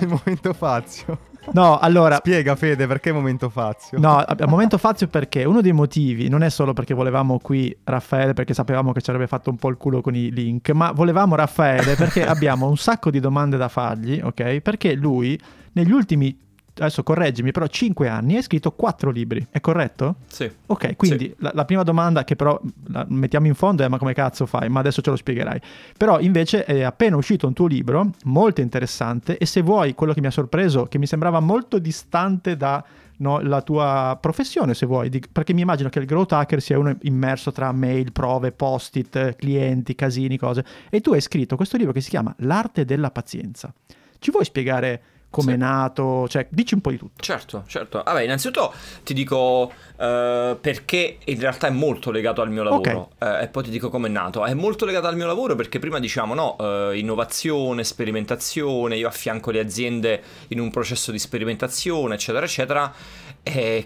[0.00, 1.30] il momento Fazio.
[1.52, 2.16] No, allora...
[2.16, 3.98] Spiega Fede perché momento Fazio.
[3.98, 8.54] No, momento Fazio perché uno dei motivi non è solo perché volevamo qui Raffaele perché
[8.54, 11.96] sapevamo che ci avrebbe fatto un po' il culo con i link, ma volevamo Raffaele
[11.96, 14.60] perché abbiamo un sacco di domande da fargli, ok?
[14.60, 15.38] Perché lui
[15.72, 16.38] negli ultimi
[16.84, 20.16] adesso correggimi, però 5 anni hai scritto 4 libri, è corretto?
[20.26, 20.50] Sì.
[20.66, 21.34] Ok, quindi sì.
[21.38, 22.60] La, la, prima domanda che però
[23.08, 24.68] mettiamo in fondo è ma come cazzo fai?
[24.68, 25.60] Ma adesso ce lo spiegherai.
[25.96, 30.20] Però invece è appena uscito un tuo libro, molto interessante, e se vuoi, quello che
[30.20, 32.84] mi ha sorpreso, che mi sembrava molto distante da...
[33.14, 36.76] No, la tua professione, se vuoi, di, perché mi immagino che il growth hacker sia
[36.76, 40.64] uno immerso tra mail, prove, post-it, clienti, casini, cose.
[40.90, 43.72] E tu hai scritto questo libro che si chiama L'arte della pazienza.
[44.18, 47.22] Ci vuoi spiegare come è nato, cioè dici un po' di tutto.
[47.22, 48.02] Certo, certo.
[48.04, 53.38] Vabbè, innanzitutto ti dico uh, perché in realtà è molto legato al mio lavoro okay.
[53.38, 54.44] uh, e poi ti dico come è nato.
[54.44, 59.50] È molto legato al mio lavoro perché prima diciamo no, uh, innovazione, sperimentazione, io affianco
[59.50, 62.92] le aziende in un processo di sperimentazione, eccetera, eccetera,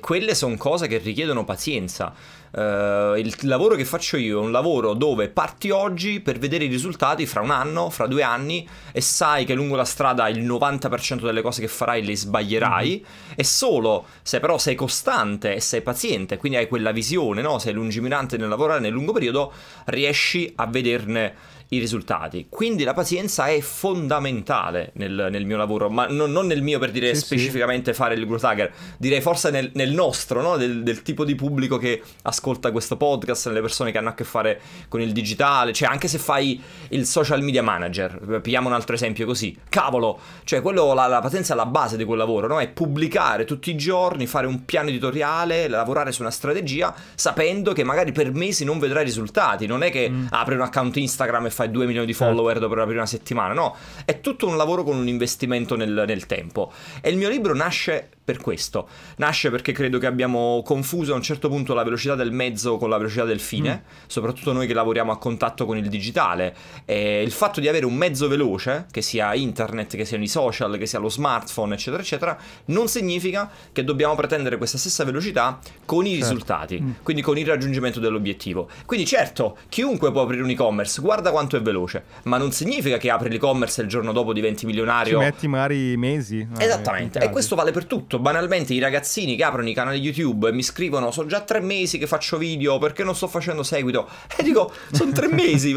[0.00, 2.12] quelle sono cose che richiedono pazienza.
[2.52, 6.68] Uh, il lavoro che faccio io è un lavoro dove parti oggi per vedere i
[6.68, 11.22] risultati fra un anno, fra due anni e sai che lungo la strada il 90%
[11.22, 13.32] delle cose che farai le sbaglierai mm-hmm.
[13.34, 17.58] e solo se però sei costante e sei paziente, quindi hai quella visione, no?
[17.58, 19.52] sei lungimirante nel lavorare nel lungo periodo,
[19.86, 22.46] riesci a vederne i risultati.
[22.48, 26.90] Quindi la pazienza è fondamentale nel, nel mio lavoro, ma non, non, nel mio per
[26.90, 27.98] dire sì, specificamente sì.
[27.98, 30.56] fare il growth hacker, direi forse nel, nel nostro, no?
[30.56, 34.24] del, del, tipo di pubblico che ascolta questo podcast, nelle persone che hanno a che
[34.24, 38.94] fare con il digitale, cioè anche se fai il social media manager, pigliamo un altro
[38.94, 42.60] esempio così, cavolo, cioè quello, la, la pazienza è la base di quel lavoro, no?
[42.60, 47.82] è pubblicare tutti i giorni, fare un piano editoriale, lavorare su una strategia, sapendo che
[47.82, 50.26] magari per mesi non vedrai risultati, non è che mm.
[50.30, 52.34] apri un account Instagram e fai 2 milioni di certo.
[52.34, 56.26] follower dopo la prima settimana, no, è tutto un lavoro con un investimento nel, nel
[56.26, 56.70] tempo.
[57.00, 58.88] E il mio libro nasce per questo.
[59.18, 62.90] Nasce perché credo che abbiamo confuso a un certo punto la velocità del mezzo con
[62.90, 63.92] la velocità del fine, mm.
[64.08, 66.52] soprattutto noi che lavoriamo a contatto con il digitale.
[66.84, 70.76] E il fatto di avere un mezzo veloce, che sia internet, che siano i social,
[70.76, 72.36] che sia lo smartphone, eccetera, eccetera,
[72.66, 76.24] non significa che dobbiamo pretendere questa stessa velocità con i certo.
[76.24, 76.90] risultati, mm.
[77.04, 78.68] quindi con il raggiungimento dell'obiettivo.
[78.86, 83.08] Quindi certo, chiunque può aprire un e-commerce, guarda quanto è veloce, ma non significa che
[83.08, 85.20] apri l'e-commerce e il giorno dopo diventi milionario.
[85.20, 86.44] Ci metti magari mesi.
[86.58, 90.48] Esattamente, e questo vale per tutto detto banalmente i ragazzini che aprono i canali YouTube
[90.48, 94.08] e mi scrivono sono già tre mesi che faccio video perché non sto facendo seguito?
[94.36, 95.74] E dico sono tre mesi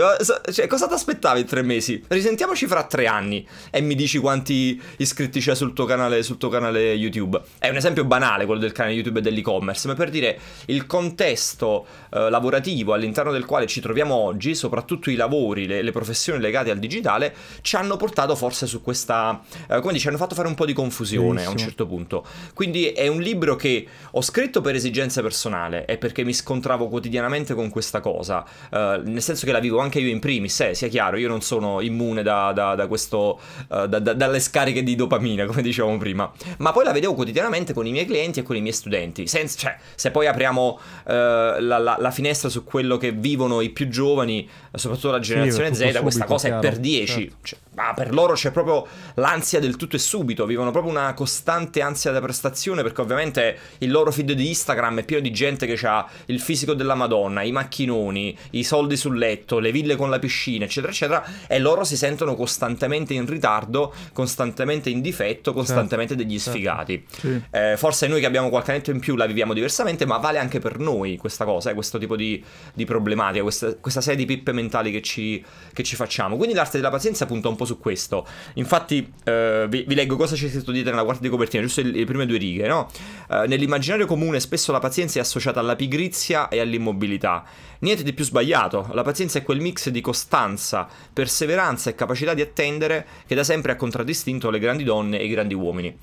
[0.51, 2.03] cioè cosa ti aspettavi in tre mesi?
[2.07, 6.49] Risentiamoci fra tre anni e mi dici quanti iscritti c'è sul tuo canale, sul tuo
[6.49, 7.41] canale YouTube.
[7.57, 11.85] È un esempio banale quello del canale YouTube e dell'e-commerce ma per dire il contesto
[12.11, 16.71] eh, lavorativo all'interno del quale ci troviamo oggi soprattutto i lavori le, le, professioni legate
[16.71, 20.55] al digitale ci hanno portato forse su questa eh, come dici hanno fatto fare un
[20.55, 21.49] po' di confusione Benissimo.
[21.49, 25.97] a un certo punto quindi è un libro che ho scritto per esigenza personale e
[25.97, 30.09] perché mi scontravo quotidianamente con questa cosa, uh, nel senso che la vivo anche io
[30.09, 33.99] in primis, eh, sia chiaro, io non sono immune da, da, da questo, uh, da,
[33.99, 38.05] dalle scariche di dopamina, come dicevamo prima, ma poi la vedevo quotidianamente con i miei
[38.05, 42.11] clienti e con i miei studenti, Senza, cioè, se poi apriamo uh, la, la, la,
[42.11, 46.47] finestra su quello che vivono i più giovani, soprattutto la generazione sì, Z, questa cosa
[46.47, 47.35] chiaro, è per 10, certo.
[47.43, 51.81] cioè, ma per loro c'è proprio l'ansia del tutto e subito, vivono proprio una costante
[51.81, 55.79] ansia della prestazione perché ovviamente il loro feed di Instagram è pieno di gente che
[55.87, 60.19] ha il fisico della Madonna, i macchinoni, i soldi sul letto, le ville con la
[60.19, 66.27] piscina, eccetera, eccetera, e loro si sentono costantemente in ritardo, costantemente in difetto, costantemente certo,
[66.27, 67.05] degli sfigati.
[67.09, 67.27] Certo.
[67.27, 67.41] Sì.
[67.51, 70.59] Eh, forse noi che abbiamo qualche annetto in più la viviamo diversamente, ma vale anche
[70.59, 74.51] per noi questa cosa, eh, questo tipo di, di problematica, questa, questa, serie di pippe
[74.59, 75.43] mentali che ci,
[75.73, 76.37] che ci, facciamo.
[76.37, 78.27] Quindi l'arte della pazienza punta un po' su questo.
[78.55, 81.91] Infatti, eh, vi, vi, leggo cosa c'è scritto dietro nella quarta di copertina, giusto le,
[81.91, 82.89] le prime due righe, no?
[83.29, 87.43] Eh, nell'immaginario comune spesso la pazienza è associata alla pigrizia e all'immobilità.
[87.79, 92.41] Niente di più sbagliato, la pazienza è quel mix di costanza, perseveranza e capacità di
[92.41, 95.97] attendere che da sempre ha contraddistinto le grandi donne e i grandi uomini.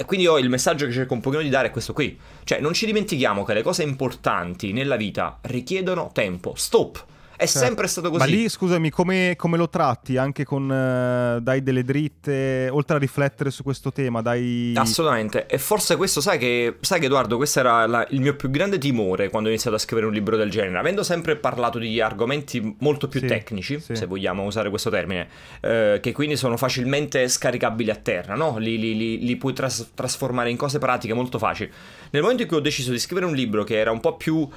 [0.00, 2.18] E quindi io il messaggio che cerco un pochino di dare è questo qui.
[2.44, 6.54] Cioè, non ci dimentichiamo che le cose importanti nella vita richiedono tempo.
[6.56, 7.04] Stop!
[7.40, 7.66] È certo.
[7.66, 8.18] sempre stato così.
[8.18, 10.18] Ma lì, scusami, come, come lo tratti?
[10.18, 14.74] Anche con, uh, dai delle dritte, oltre a riflettere su questo tema, dai...
[14.76, 15.46] Assolutamente.
[15.46, 18.76] E forse questo, sai che, sai che Edoardo, questo era la, il mio più grande
[18.76, 20.76] timore quando ho iniziato a scrivere un libro del genere.
[20.76, 23.96] Avendo sempre parlato di argomenti molto più sì, tecnici, sì.
[23.96, 25.26] se vogliamo usare questo termine,
[25.62, 28.58] eh, che quindi sono facilmente scaricabili a terra, no?
[28.58, 31.70] Li, li, li, li puoi tras- trasformare in cose pratiche molto facili.
[32.10, 34.36] Nel momento in cui ho deciso di scrivere un libro che era un po' più
[34.36, 34.50] uh,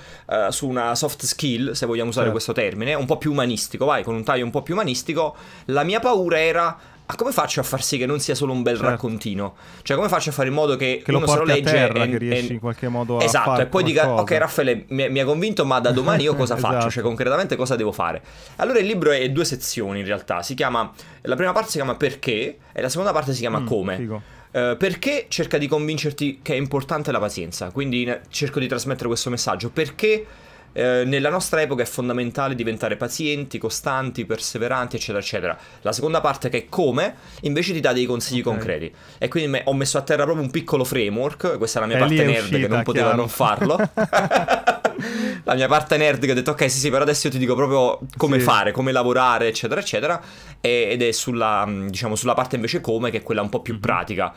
[0.50, 2.32] su una soft skill, se vogliamo usare certo.
[2.32, 5.36] questo termine, termine, un po' più umanistico, vai, con un taglio un po' più umanistico,
[5.66, 8.64] la mia paura era ma come faccio a far sì che non sia solo un
[8.64, 8.90] bel certo.
[8.90, 9.56] raccontino?
[9.82, 12.10] Cioè, come faccio a fare in modo che, che uno se lo legge terra, e,
[12.10, 12.54] che riesci e...
[12.54, 15.80] in qualche modo a Esatto, e poi dica "Ok, Raffaele, mi, mi ha convinto, ma
[15.80, 16.74] da domani io cosa esatto.
[16.74, 16.90] faccio?
[16.90, 18.22] Cioè, concretamente cosa devo fare?".
[18.56, 21.96] Allora il libro è due sezioni in realtà, si chiama la prima parte si chiama
[21.96, 23.96] Perché e la seconda parte si chiama mm, Come.
[23.98, 24.22] Figo.
[24.54, 29.30] Uh, perché cerca di convincerti che è importante la pazienza, quindi cerco di trasmettere questo
[29.30, 30.26] messaggio, perché
[30.74, 35.58] eh, nella nostra epoca è fondamentale diventare pazienti, costanti, perseveranti, eccetera, eccetera.
[35.82, 38.54] La seconda parte, che è come, invece ti dà dei consigli okay.
[38.54, 38.94] concreti.
[39.18, 41.58] E quindi me- ho messo a terra proprio un piccolo framework.
[41.58, 43.20] Questa è la mia e parte nerd uscita, che non poteva chiaro.
[43.20, 43.78] non farlo.
[45.44, 47.56] la mia parte nerd che ha detto ok sì sì però adesso io ti dico
[47.56, 48.44] proprio come sì.
[48.44, 50.22] fare, come lavorare eccetera eccetera
[50.60, 53.82] ed è sulla, diciamo, sulla parte invece come che è quella un po' più mm-hmm.
[53.82, 54.34] pratica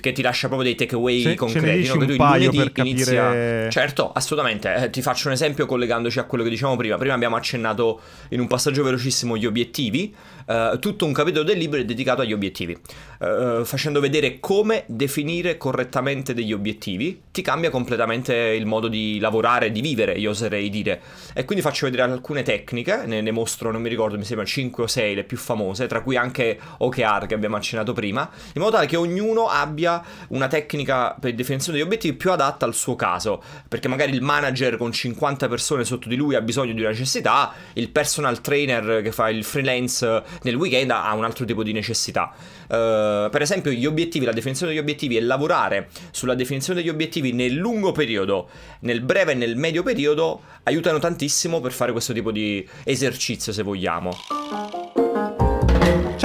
[0.00, 1.86] che ti lascia proprio dei takeaway Se, concreti.
[1.88, 1.98] No?
[1.98, 3.22] Che tu il lunedì per inizia.
[3.24, 3.68] Capire...
[3.70, 4.74] Certo, assolutamente.
[4.74, 6.96] Eh, ti faccio un esempio collegandoci a quello che dicevamo prima.
[6.96, 10.14] Prima abbiamo accennato in un passaggio velocissimo gli obiettivi.
[10.46, 12.78] Uh, tutto un capitolo del libro è dedicato agli obiettivi,
[13.18, 17.20] uh, facendo vedere come definire correttamente degli obiettivi.
[17.32, 21.00] Ti cambia completamente il modo di lavorare, di vivere, io oserei dire.
[21.34, 24.84] E quindi faccio vedere alcune tecniche, ne, ne mostro, non mi ricordo, mi sembra 5
[24.84, 28.76] o 6 le più famose, tra cui anche OKR che abbiamo accennato prima, in modo
[28.76, 29.65] tale che ognuno abbia
[30.28, 33.42] una tecnica per definizione degli obiettivi più adatta al suo caso.
[33.68, 37.52] Perché magari il manager con 50 persone sotto di lui ha bisogno di una necessità,
[37.74, 42.32] il personal trainer che fa il freelance nel weekend ha un altro tipo di necessità.
[42.64, 47.32] Uh, per esempio, gli obiettivi, la definizione degli obiettivi e lavorare sulla definizione degli obiettivi
[47.32, 48.48] nel lungo periodo,
[48.80, 53.62] nel breve e nel medio periodo aiutano tantissimo per fare questo tipo di esercizio, se
[53.62, 54.65] vogliamo.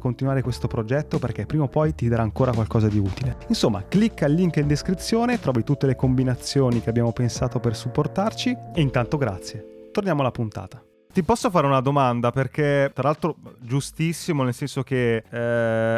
[0.00, 3.36] continuare questo progetto perché prima o poi ti darà ancora qualcosa di utile.
[3.46, 8.56] Insomma, clicca il link in descrizione, trovi tutte le combinazioni che abbiamo pensato per supportarci
[8.74, 9.88] e intanto grazie.
[9.92, 10.82] Torniamo alla puntata.
[11.12, 15.38] Ti posso fare una domanda perché tra l'altro giustissimo nel senso che eh,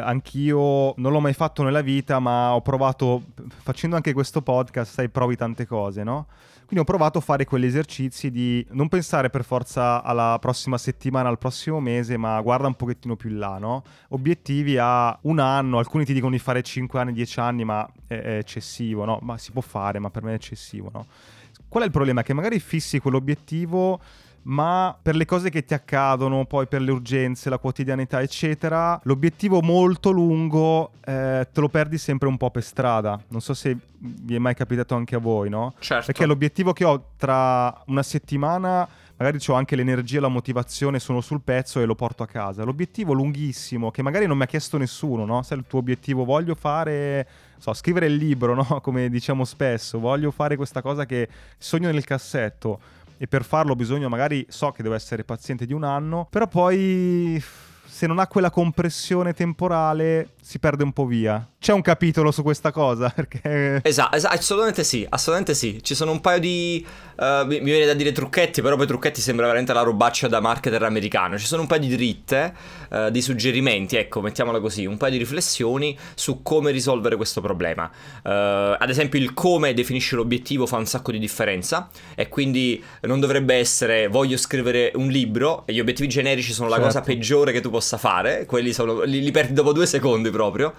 [0.03, 3.23] anch'io non l'ho mai fatto nella vita ma ho provato
[3.62, 6.29] facendo anche questo podcast sai provi tante cose no?
[6.73, 11.29] Quindi ho provato a fare quegli esercizi di non pensare per forza alla prossima settimana,
[11.29, 13.85] al prossimo mese, ma guarda un pochettino più in là, no?
[14.09, 18.39] Obiettivi a un anno, alcuni ti dicono di fare 5 anni, 10 anni, ma è,
[18.39, 19.19] eccessivo, no?
[19.21, 21.05] Ma si può fare, ma per me è eccessivo, no?
[21.69, 22.23] Qual è il problema?
[22.23, 24.01] Che magari fissi quell'obiettivo
[24.44, 29.61] ma per le cose che ti accadono, poi per le urgenze, la quotidianità, eccetera, l'obiettivo
[29.61, 33.20] molto lungo eh, te lo perdi sempre un po' per strada.
[33.28, 35.74] Non so se vi è mai capitato anche a voi, no?
[35.78, 36.07] Certo.
[36.07, 38.88] Perché l'obiettivo che ho tra una settimana
[39.22, 42.64] magari ho anche l'energia e la motivazione, sono sul pezzo e lo porto a casa.
[42.64, 45.42] L'obiettivo lunghissimo, che magari non mi ha chiesto nessuno, no?
[45.42, 47.28] Se il tuo obiettivo voglio fare
[47.59, 48.81] so, scrivere il libro, no?
[48.83, 52.81] come diciamo spesso, voglio fare questa cosa che sogno nel cassetto
[53.23, 57.41] e per farlo bisogna magari, so che devo essere paziente di un anno, però poi
[57.93, 61.47] se non ha quella compressione temporale si perde un po' via.
[61.61, 63.09] C'è un capitolo su questa cosa?
[63.14, 63.80] Perché...
[63.84, 65.78] Esatto, esatto, assolutamente sì, assolutamente sì.
[65.82, 66.84] Ci sono un paio di...
[67.16, 70.82] Uh, mi, viene da dire trucchetti, però poi trucchetti sembra veramente la robaccia da marketer
[70.82, 71.38] americano.
[71.38, 72.55] Ci sono un paio di dritte,
[72.90, 77.88] uh, di suggerimenti, ecco, mettiamola così, un paio di riflessioni su come risolvere questo problema.
[78.24, 83.20] Uh, ad esempio il come definisce l'obiettivo fa un sacco di differenza e quindi non
[83.20, 86.82] dovrebbe essere voglio scrivere un libro e gli obiettivi generici sono certo.
[86.82, 90.30] la cosa peggiore che tu possa fare, quelli sono, li, li perdi dopo due secondi
[90.30, 90.74] proprio.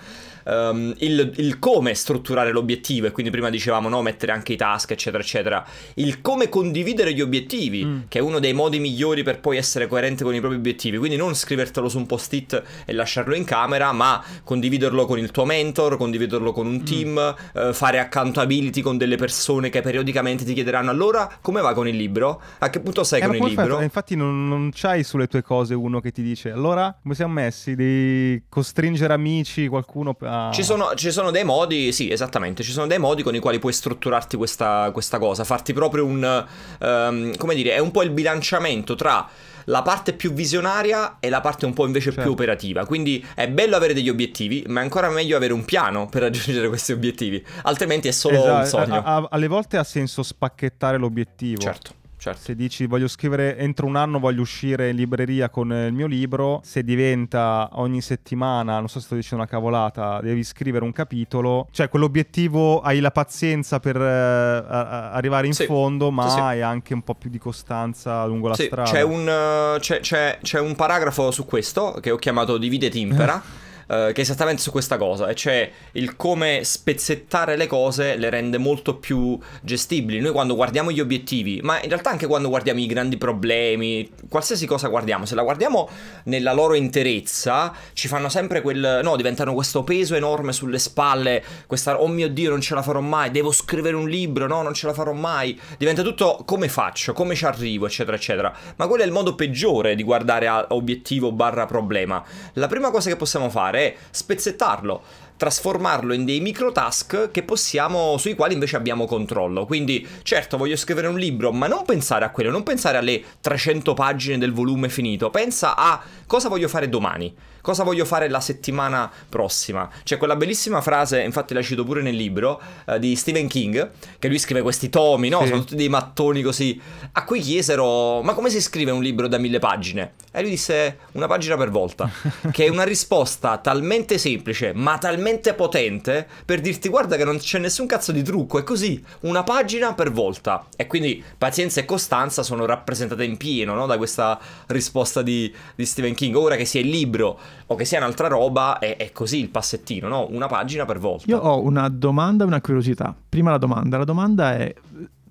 [0.46, 4.92] Um, il, il, come strutturare l'obiettivo, e quindi prima dicevamo no, mettere anche i task,
[4.92, 5.66] eccetera, eccetera.
[5.94, 8.00] Il come condividere gli obiettivi, mm.
[8.10, 10.98] che è uno dei modi migliori per poi essere coerente con i propri obiettivi.
[10.98, 15.46] Quindi non scrivertelo su un post-it e lasciarlo in camera, ma condividerlo con il tuo
[15.46, 16.84] mentor, condividerlo con un mm.
[16.84, 17.68] team, mm.
[17.70, 21.96] uh, fare accountability con delle persone che periodicamente ti chiederanno allora come va con il
[21.96, 22.42] libro?
[22.60, 23.82] A che punto sei eh, con il libro?
[23.82, 27.76] Infatti non, non c'hai sulle tue cose uno che ti dice allora come siamo messi
[27.76, 30.52] di costringere amici, qualcuno a...
[30.54, 33.60] Ci sono, ci sono, dei modi, sì, esattamente, ci sono dei modi con i quali
[33.60, 36.46] puoi strutturarti questa, questa cosa, farti proprio un...
[36.80, 39.28] Um, come dire, è un po' il bilanciamento tra
[39.66, 42.22] la parte più visionaria e la parte un po' invece certo.
[42.22, 42.86] più operativa.
[42.86, 46.68] Quindi è bello avere degli obiettivi, ma è ancora meglio avere un piano per raggiungere
[46.68, 47.44] questi obiettivi.
[47.64, 48.58] Altrimenti è solo esatto.
[48.58, 49.04] un sogno.
[49.04, 51.62] A, a, alle volte ha senso spacchettare l'obiettivo.
[51.62, 52.02] Certo.
[52.24, 52.40] Certo.
[52.40, 56.62] Se dici voglio scrivere entro un anno voglio uscire in libreria con il mio libro,
[56.64, 61.68] se diventa ogni settimana, non so se sto dicendo una cavolata, devi scrivere un capitolo,
[61.72, 65.66] cioè quell'obiettivo hai la pazienza per uh, arrivare in sì.
[65.66, 66.40] fondo, ma sì, sì.
[66.40, 68.90] hai anche un po' più di costanza lungo la strada.
[68.90, 73.42] C'è un, uh, c'è, c'è, c'è un paragrafo su questo che ho chiamato Divide Timpera.
[73.88, 78.30] Eh, che è esattamente su questa cosa, e cioè il come spezzettare le cose le
[78.30, 80.20] rende molto più gestibili.
[80.20, 84.66] Noi quando guardiamo gli obiettivi, ma in realtà anche quando guardiamo i grandi problemi, qualsiasi
[84.66, 85.90] cosa guardiamo, se la guardiamo
[86.26, 89.02] nella loro interezza, ci fanno sempre quel...
[89.04, 93.02] no, diventano questo peso enorme sulle spalle, questa, oh mio Dio, non ce la farò
[93.02, 95.60] mai, devo scrivere un libro, no, non ce la farò mai.
[95.78, 98.54] Diventa tutto come faccio, come ci arrivo, eccetera, eccetera.
[98.78, 102.24] Ma quello è il modo peggiore di guardare a obiettivo barra problema.
[102.54, 105.02] La prima cosa che possiamo fare è spezzettarlo,
[105.38, 109.66] trasformarlo in dei micro task che possiamo, sui quali invece abbiamo controllo.
[109.66, 113.94] Quindi, certo, voglio scrivere un libro, ma non pensare a quello, non pensare alle 300
[113.94, 117.34] pagine del volume finito, pensa a cosa voglio fare domani
[117.64, 119.90] cosa voglio fare la settimana prossima.
[120.04, 123.90] C'è quella bellissima frase, infatti la cito pure nel libro, uh, di Stephen King,
[124.20, 125.40] che lui scrive questi tomi, no?
[125.44, 125.48] Sì.
[125.48, 126.80] Sono tutti dei mattoni così.
[127.14, 130.16] A cui chiesero, ma come si scrive un libro da mille pagine?
[130.34, 132.12] E lui disse, una pagina per volta.
[132.52, 137.60] che è una risposta talmente semplice, ma talmente potente, per dirti, guarda che non c'è
[137.60, 140.66] nessun cazzo di trucco, è così, una pagina per volta.
[140.76, 143.86] E quindi pazienza e costanza sono rappresentate in pieno, no?
[143.86, 144.38] Da questa
[144.68, 146.36] risposta di, di Stephen King.
[146.36, 150.08] Ora che sia il libro o che sia un'altra roba, è, è, così il passettino,
[150.08, 150.28] no?
[150.30, 151.26] Una pagina per volta.
[151.28, 153.16] Io ho una domanda e una curiosità.
[153.28, 153.98] Prima la domanda.
[153.98, 154.74] La domanda è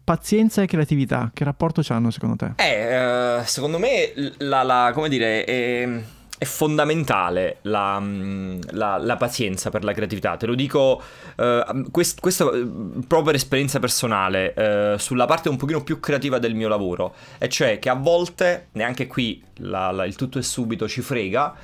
[0.04, 2.52] pazienza e creatività, che rapporto hanno secondo te?
[2.56, 5.88] Eh, uh, secondo me la, la, come dire, è,
[6.42, 10.36] è fondamentale la, mm, la, pazienza per la creatività.
[10.36, 11.00] Te lo dico,
[11.36, 12.66] uh, quest, questa eh,
[13.06, 17.48] proprio per esperienza personale, uh, sulla parte un pochino più creativa del mio lavoro, e
[17.48, 21.54] cioè che a volte, neanche qui il tutto è subito, ci frega,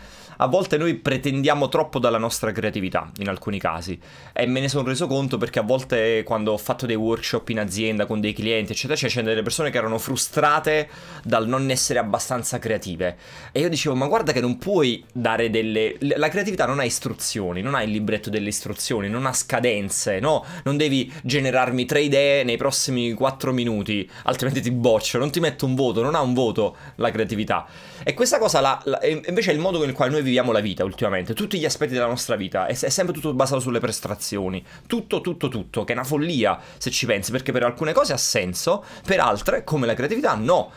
[0.41, 3.99] a volte noi pretendiamo troppo dalla nostra creatività, in alcuni casi.
[4.33, 7.59] E me ne sono reso conto perché a volte quando ho fatto dei workshop in
[7.59, 10.89] azienda con dei clienti, eccetera, c'erano delle persone che erano frustrate
[11.25, 13.17] dal non essere abbastanza creative.
[13.51, 15.97] E io dicevo, ma guarda che non puoi dare delle...
[16.01, 20.45] La creatività non ha istruzioni, non ha il libretto delle istruzioni, non ha scadenze, no?
[20.65, 25.67] Non devi generarmi tre idee nei prossimi quattro minuti, altrimenti ti boccio, non ti metto
[25.67, 27.67] un voto, non ha un voto la creatività.
[28.05, 30.61] E questa cosa la, la, invece è il modo con il quale noi viviamo la
[30.61, 34.65] vita ultimamente, tutti gli aspetti della nostra vita, è, è, sempre tutto basato sulle prestazioni,
[34.87, 38.17] tutto, tutto, tutto, che è una follia se ci pensi, perché per alcune cose ha
[38.17, 40.71] senso, per altre, come la creatività, no.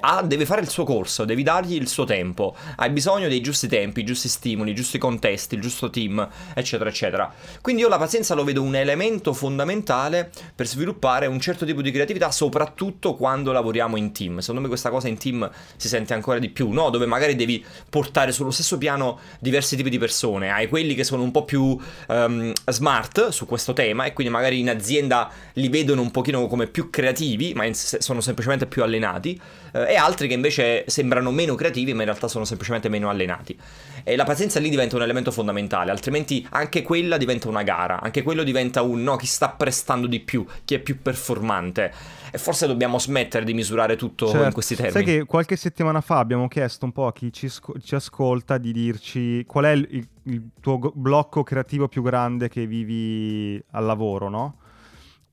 [0.00, 3.68] Ah, deve fare il suo corso, devi dargli il suo tempo, hai bisogno dei giusti
[3.68, 7.32] tempi, i giusti stimoli, i giusti contesti, il giusto team, eccetera, eccetera.
[7.62, 11.90] Quindi io la pazienza lo vedo un elemento fondamentale per sviluppare un certo tipo di
[11.90, 14.40] creatività, soprattutto quando lavoriamo in team.
[14.40, 16.90] Secondo me questa cosa in team si sente ancora di più, no?
[16.90, 20.50] Dove magari devi portare sullo stesso piano diversi tipi di persone.
[20.50, 21.78] Hai quelli che sono un po' più
[22.08, 26.66] um, smart su questo tema e quindi magari in azienda li vedono un pochino come
[26.66, 29.40] più creativi, ma in, sono semplicemente più allenati
[29.86, 33.58] e altri che invece sembrano meno creativi ma in realtà sono semplicemente meno allenati.
[34.02, 38.22] E la pazienza lì diventa un elemento fondamentale, altrimenti anche quella diventa una gara, anche
[38.22, 41.92] quello diventa un no, chi sta prestando di più, chi è più performante.
[42.30, 44.46] E forse dobbiamo smettere di misurare tutto certo.
[44.46, 45.04] in questi termini.
[45.04, 48.58] Sai che qualche settimana fa abbiamo chiesto un po' a chi ci, sc- ci ascolta
[48.58, 54.28] di dirci qual è il, il, tuo blocco creativo più grande che vivi al lavoro,
[54.28, 54.56] no?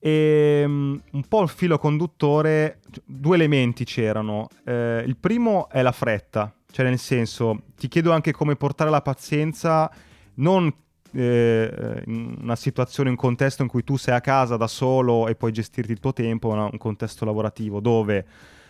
[0.06, 4.50] E um, un po' il filo conduttore, due elementi c'erano.
[4.64, 9.02] Eh, il primo è la fretta, cioè nel senso, ti chiedo anche come portare la
[9.02, 9.92] pazienza
[10.36, 10.72] non
[11.12, 15.34] eh, in una situazione, un contesto in cui tu sei a casa da solo e
[15.34, 18.26] puoi gestirti il tuo tempo, ma un contesto lavorativo dove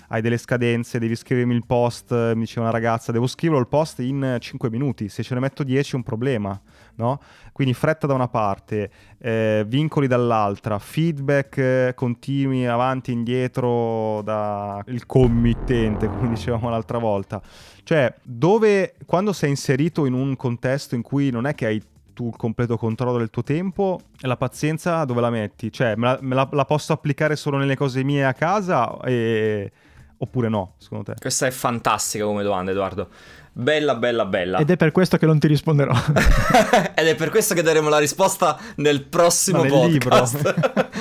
[0.09, 3.99] hai delle scadenze, devi scrivermi il post, mi diceva una ragazza, devo scriverlo il post
[3.99, 6.59] in 5 minuti, se ce ne metto 10 è un problema,
[6.95, 7.19] no?
[7.51, 15.05] Quindi fretta da una parte, eh, vincoli dall'altra, feedback eh, continui avanti e indietro dal
[15.05, 17.41] committente, come dicevamo l'altra volta.
[17.83, 21.83] Cioè, dove, quando sei inserito in un contesto in cui non è che hai
[22.15, 25.71] tu il completo controllo del tuo tempo la pazienza dove la metti?
[25.71, 29.71] Cioè, me la, me la, la posso applicare solo nelle cose mie a casa e...
[30.17, 31.13] oppure no, secondo te?
[31.19, 33.09] Questa è fantastica come domanda, Edoardo.
[33.51, 34.57] Bella, bella, bella.
[34.57, 35.93] Ed è per questo che non ti risponderò.
[36.93, 40.93] Ed è per questo che daremo la risposta nel prossimo no, nel podcast.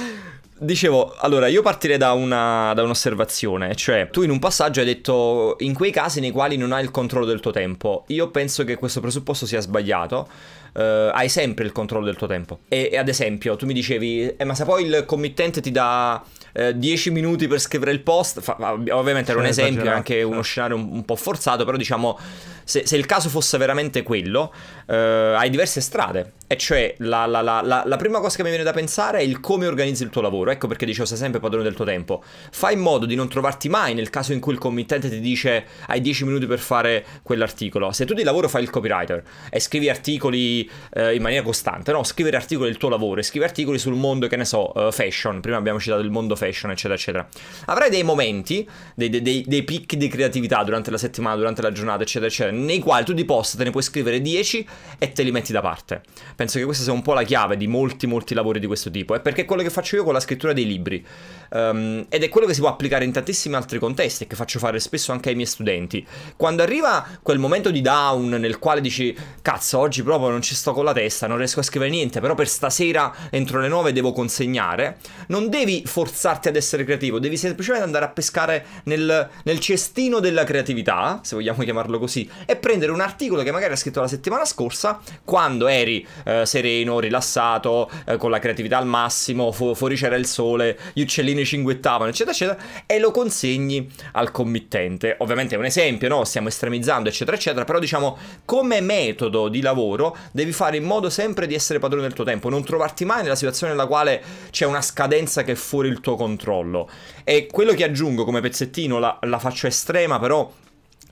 [0.65, 5.57] Dicevo, allora io partirei da, una, da, un'osservazione, cioè tu in un passaggio hai detto
[5.59, 8.05] in quei casi nei quali non hai il controllo del tuo tempo.
[8.09, 10.29] Io penso che questo presupposto sia sbagliato
[10.75, 10.81] uh,
[11.13, 12.61] hai sempre il controllo del tuo tempo.
[12.69, 16.23] E, e ad esempio, tu mi dicevi, eh, ma se poi il committente ti dà
[16.55, 18.57] 10 eh, minuti per scrivere il post, fa,
[18.91, 22.17] ovviamente era un esempio, anche uno scenario un, un, po' forzato, però diciamo,
[22.65, 24.53] se, se il caso fosse veramente quello,
[24.87, 26.33] uh, hai diverse strade.
[26.47, 29.41] E cioè, la, la, la, la, prima cosa che mi viene da pensare è il
[29.41, 30.51] come organizzi il tuo lavoro.
[30.51, 32.23] Ecco perché dicevo, sei sempre padrone del tuo tempo.
[32.51, 35.65] Fai in modo di non trovarti mai nel caso in cui il committente ti dice
[35.89, 37.93] hai 10 minuti per fare quell'articolo.
[37.93, 42.05] Se tu di lavoro fai il copywriter e scrivi articoli eh, in maniera costante, no?
[42.05, 45.41] Scrivere articoli del tuo lavoro e scrivi articoli sul mondo, che ne so, uh, fashion.
[45.41, 47.27] Prima abbiamo citato il mondo fashion, eccetera, eccetera.
[47.67, 52.03] Avrai dei momenti, dei, dei, dei picchi di creatività durante la settimana, durante la giornata,
[52.03, 54.67] eccetera, eccetera, nei quali tu di post te ne puoi scrivere 10
[54.99, 56.03] e te li metti da parte.
[56.37, 59.15] Penso che questa sia un po' la chiave di molti, molti lavori di questo tipo.
[59.15, 61.05] È perché è quello che faccio io con la scrittura dei libri.
[61.51, 64.59] Um, ed è quello che si può applicare in tantissimi altri contesti e che faccio
[64.59, 66.05] fare spesso anche ai miei studenti.
[66.37, 70.73] Quando arriva quel momento di down nel quale dici, cazzo, oggi proprio non ci sto
[70.73, 74.13] con la testa, non riesco a scrivere niente, però per stasera entro le 9 devo
[74.13, 74.99] consegnare,
[75.29, 80.45] non devi forzarti ad essere creativo, devi semplicemente andare a pescare nel, nel cestino della
[80.45, 84.45] creatività, se vogliamo chiamarlo così, e prendere un articolo che magari hai scritto la settimana
[84.45, 90.17] scorsa, quando eri eh, sereno, rilassato, eh, con la creatività al massimo, fu- fuori c'era
[90.17, 95.17] il sole, gli uccellini cinguettavano, eccetera, eccetera, e lo consegni al committente.
[95.19, 96.25] Ovviamente è un esempio, no?
[96.25, 101.47] Stiamo estremizzando, eccetera, eccetera, però diciamo come metodo di lavoro devi fare in modo sempre
[101.47, 104.83] di essere padrone del tuo tempo, non trovarti mai nella situazione nella quale c'è una
[104.83, 106.89] scadenza che è fuori il tuo controllo.
[107.25, 110.51] E quello che aggiungo come pezzettino, la, la faccio estrema, però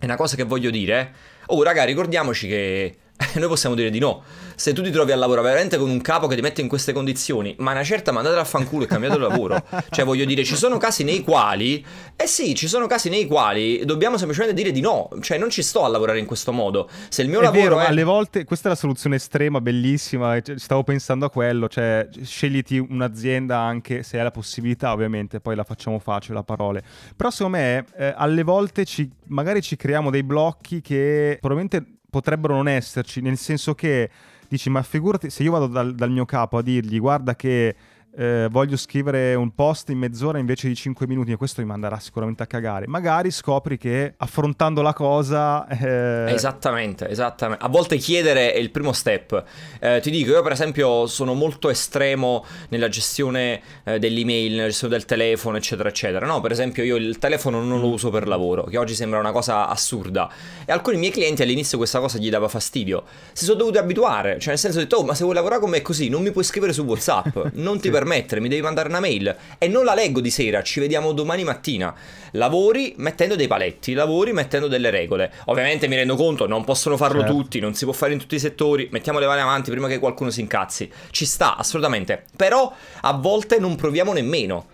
[0.02, 1.12] è una cosa che voglio dire.
[1.46, 2.96] Oh, raga, ricordiamoci che
[3.34, 4.24] noi possiamo dire di no
[4.54, 6.92] se tu ti trovi a lavorare veramente con un capo che ti mette in queste
[6.92, 9.62] condizioni, ma una certa mandate a fanculo e cambiate lavoro.
[9.90, 11.84] cioè, voglio dire, ci sono casi nei quali,
[12.16, 15.08] eh sì, ci sono casi nei quali dobbiamo semplicemente dire di no.
[15.20, 16.88] Cioè, non ci sto a lavorare in questo modo.
[17.08, 17.86] Se il mio è lavoro vero, è...
[17.86, 20.38] alle volte questa è la soluzione estrema, bellissima.
[20.56, 25.64] Stavo pensando a quello, cioè, scegliti un'azienda anche se hai la possibilità, ovviamente, poi la
[25.64, 26.82] facciamo facile a parole.
[27.16, 32.54] Però secondo me, eh, alle volte ci, magari ci creiamo dei blocchi che probabilmente potrebbero
[32.54, 34.10] non esserci, nel senso che
[34.52, 37.74] dici ma figurati se io vado dal, dal mio capo a dirgli guarda che
[38.16, 41.98] eh, voglio scrivere un post in mezz'ora invece di 5 minuti e questo mi manderà
[41.98, 42.86] sicuramente a cagare.
[42.86, 45.66] Magari scopri che affrontando la cosa...
[45.68, 46.32] Eh...
[46.32, 47.64] Esattamente, esattamente.
[47.64, 49.44] A volte chiedere è il primo step.
[49.80, 54.94] Eh, ti dico, io per esempio sono molto estremo nella gestione eh, dell'email, nella gestione
[54.94, 56.26] del telefono, eccetera, eccetera.
[56.26, 59.32] No, per esempio io il telefono non lo uso per lavoro, che oggi sembra una
[59.32, 60.30] cosa assurda.
[60.64, 63.04] E alcuni miei clienti all'inizio questa cosa gli dava fastidio.
[63.32, 65.70] Si sono dovuti abituare, cioè nel senso ho detto, oh ma se vuoi lavorare con
[65.70, 68.88] me così non mi puoi scrivere su WhatsApp, non ti sì permettere, mi devi mandare
[68.88, 71.94] una mail e non la leggo di sera, ci vediamo domani mattina.
[72.32, 75.32] Lavori mettendo dei paletti, lavori mettendo delle regole.
[75.46, 77.34] Ovviamente mi rendo conto, non possono farlo certo.
[77.34, 79.98] tutti, non si può fare in tutti i settori, mettiamo le mani avanti prima che
[79.98, 80.90] qualcuno si incazzi.
[81.10, 82.24] Ci sta, assolutamente.
[82.36, 82.72] Però
[83.02, 84.66] a volte non proviamo nemmeno.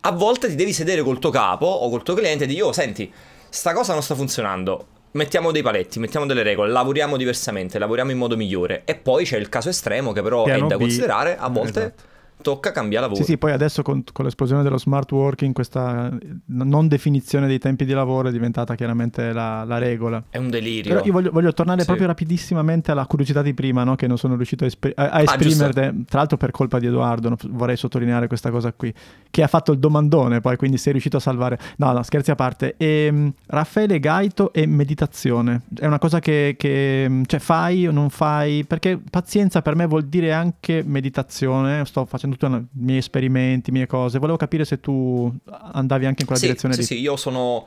[0.00, 2.72] A volte ti devi sedere col tuo capo o col tuo cliente e dire, oh
[2.72, 3.10] senti,
[3.48, 8.18] sta cosa non sta funzionando mettiamo dei paletti, mettiamo delle regole, lavoriamo diversamente, lavoriamo in
[8.18, 8.82] modo migliore.
[8.84, 10.80] E poi c'è il caso estremo che però Piano è da B.
[10.80, 13.22] considerare, a volte esatto tocca cambiare lavoro.
[13.22, 16.16] Sì, sì, poi adesso con, con, l'esplosione dello smart working questa
[16.46, 20.22] non definizione dei tempi di lavoro è diventata chiaramente la, la regola.
[20.28, 20.92] È un delirio.
[20.92, 21.86] Però io voglio, voglio tornare sì.
[21.86, 23.96] proprio rapidissimamente alla curiosità di prima, no?
[23.96, 26.86] che non sono riuscito a, espr- a, a esprimere, ah, tra l'altro per colpa di
[26.86, 27.36] Edoardo, no?
[27.48, 28.92] vorrei sottolineare questa cosa qui,
[29.30, 31.58] che ha fatto il domandone poi, quindi sei riuscito a salvare...
[31.76, 32.74] No, no, scherzi a parte.
[32.76, 38.10] E, um, Raffaele Gaito e meditazione, è una cosa che, che cioè, fai o non
[38.10, 38.64] fai?
[38.64, 43.86] Perché pazienza per me vuol dire anche meditazione, sto facendo tutti i miei esperimenti, mie
[43.86, 45.32] cose, volevo capire se tu
[45.72, 46.74] andavi anche in quella sì, direzione.
[46.74, 46.86] Sì, di...
[46.86, 47.66] sì, io sono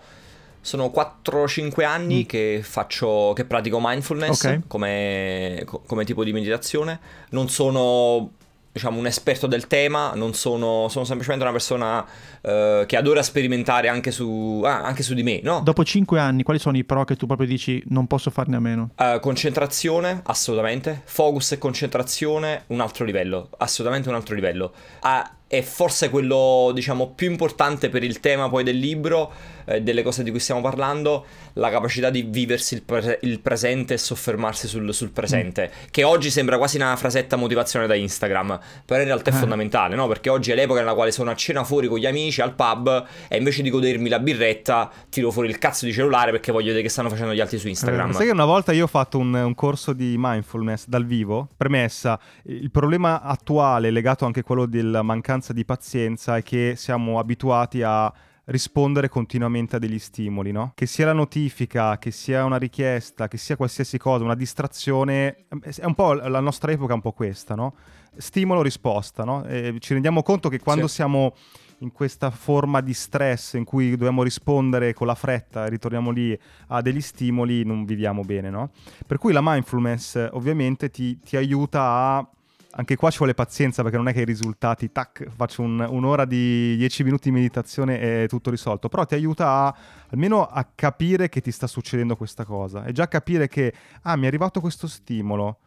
[0.61, 2.25] sono 4-5 anni mm.
[2.25, 4.61] che faccio, che pratico mindfulness okay.
[4.67, 6.99] come, come, tipo di meditazione.
[7.29, 8.31] Non sono
[8.79, 13.89] diciamo, un esperto del tema, non sono, sono semplicemente una persona uh, che adora sperimentare
[13.89, 15.59] anche su, ah, anche su, di me, no?
[15.63, 18.59] Dopo cinque anni, quali sono i pro che tu proprio dici non posso farne a
[18.59, 18.91] meno?
[18.97, 21.01] Uh, concentrazione, assolutamente.
[21.03, 24.73] Focus e concentrazione, un altro livello, assolutamente un altro livello.
[25.03, 29.31] Uh, è forse quello, diciamo, più importante per il tema poi del libro,
[29.65, 33.95] eh, delle cose di cui stiamo parlando, la capacità di viversi il, pre- il presente
[33.95, 35.87] e soffermarsi sul, sul presente, mm.
[35.89, 39.37] che oggi sembra quasi una frasetta motivazione da Instagram, però in realtà è eh.
[39.37, 40.07] fondamentale, no?
[40.07, 43.07] Perché oggi è l'epoca nella quale sono a cena fuori con gli amici al pub
[43.27, 46.83] e invece di godermi la birretta tiro fuori il cazzo di cellulare perché voglio vedere
[46.83, 48.11] che stanno facendo gli altri su Instagram.
[48.11, 51.47] Eh, sai che una volta io ho fatto un, un corso di mindfulness dal vivo,
[51.57, 56.73] premessa, il problema attuale legato anche a quello della mancanza mancanza di pazienza è che
[56.75, 58.13] siamo abituati a
[58.45, 60.71] rispondere continuamente a degli stimoli, no?
[60.75, 65.85] Che sia la notifica, che sia una richiesta, che sia qualsiasi cosa, una distrazione, è
[65.85, 67.75] un po' la nostra epoca è un po' questa, no?
[68.17, 69.45] Stimolo risposta, no?
[69.45, 70.95] E ci rendiamo conto che quando sì.
[70.95, 71.35] siamo
[71.81, 76.37] in questa forma di stress in cui dobbiamo rispondere con la fretta e ritorniamo lì
[76.67, 78.71] a degli stimoli, non viviamo bene, no?
[79.05, 82.29] Per cui la mindfulness ovviamente ti, ti aiuta a
[82.71, 86.25] anche qua ci vuole pazienza perché non è che i risultati, tac, faccio un, un'ora
[86.25, 89.75] di 10 minuti di meditazione e è tutto risolto, però ti aiuta a,
[90.09, 94.25] almeno a capire che ti sta succedendo questa cosa e già capire che, ah, mi
[94.25, 95.59] è arrivato questo stimolo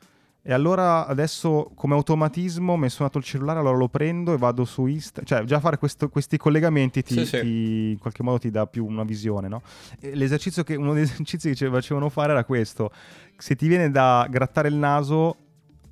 [0.44, 4.64] e allora adesso come automatismo mi è suonato il cellulare, allora lo prendo e vado
[4.64, 7.40] su Instagram, cioè già fare questo, questi collegamenti ti, sì, sì.
[7.40, 9.62] ti, in qualche modo ti dà più una visione, no?
[10.00, 12.90] l'esercizio che, uno degli esercizi che ci facevano fare era questo,
[13.36, 15.36] se ti viene da grattare il naso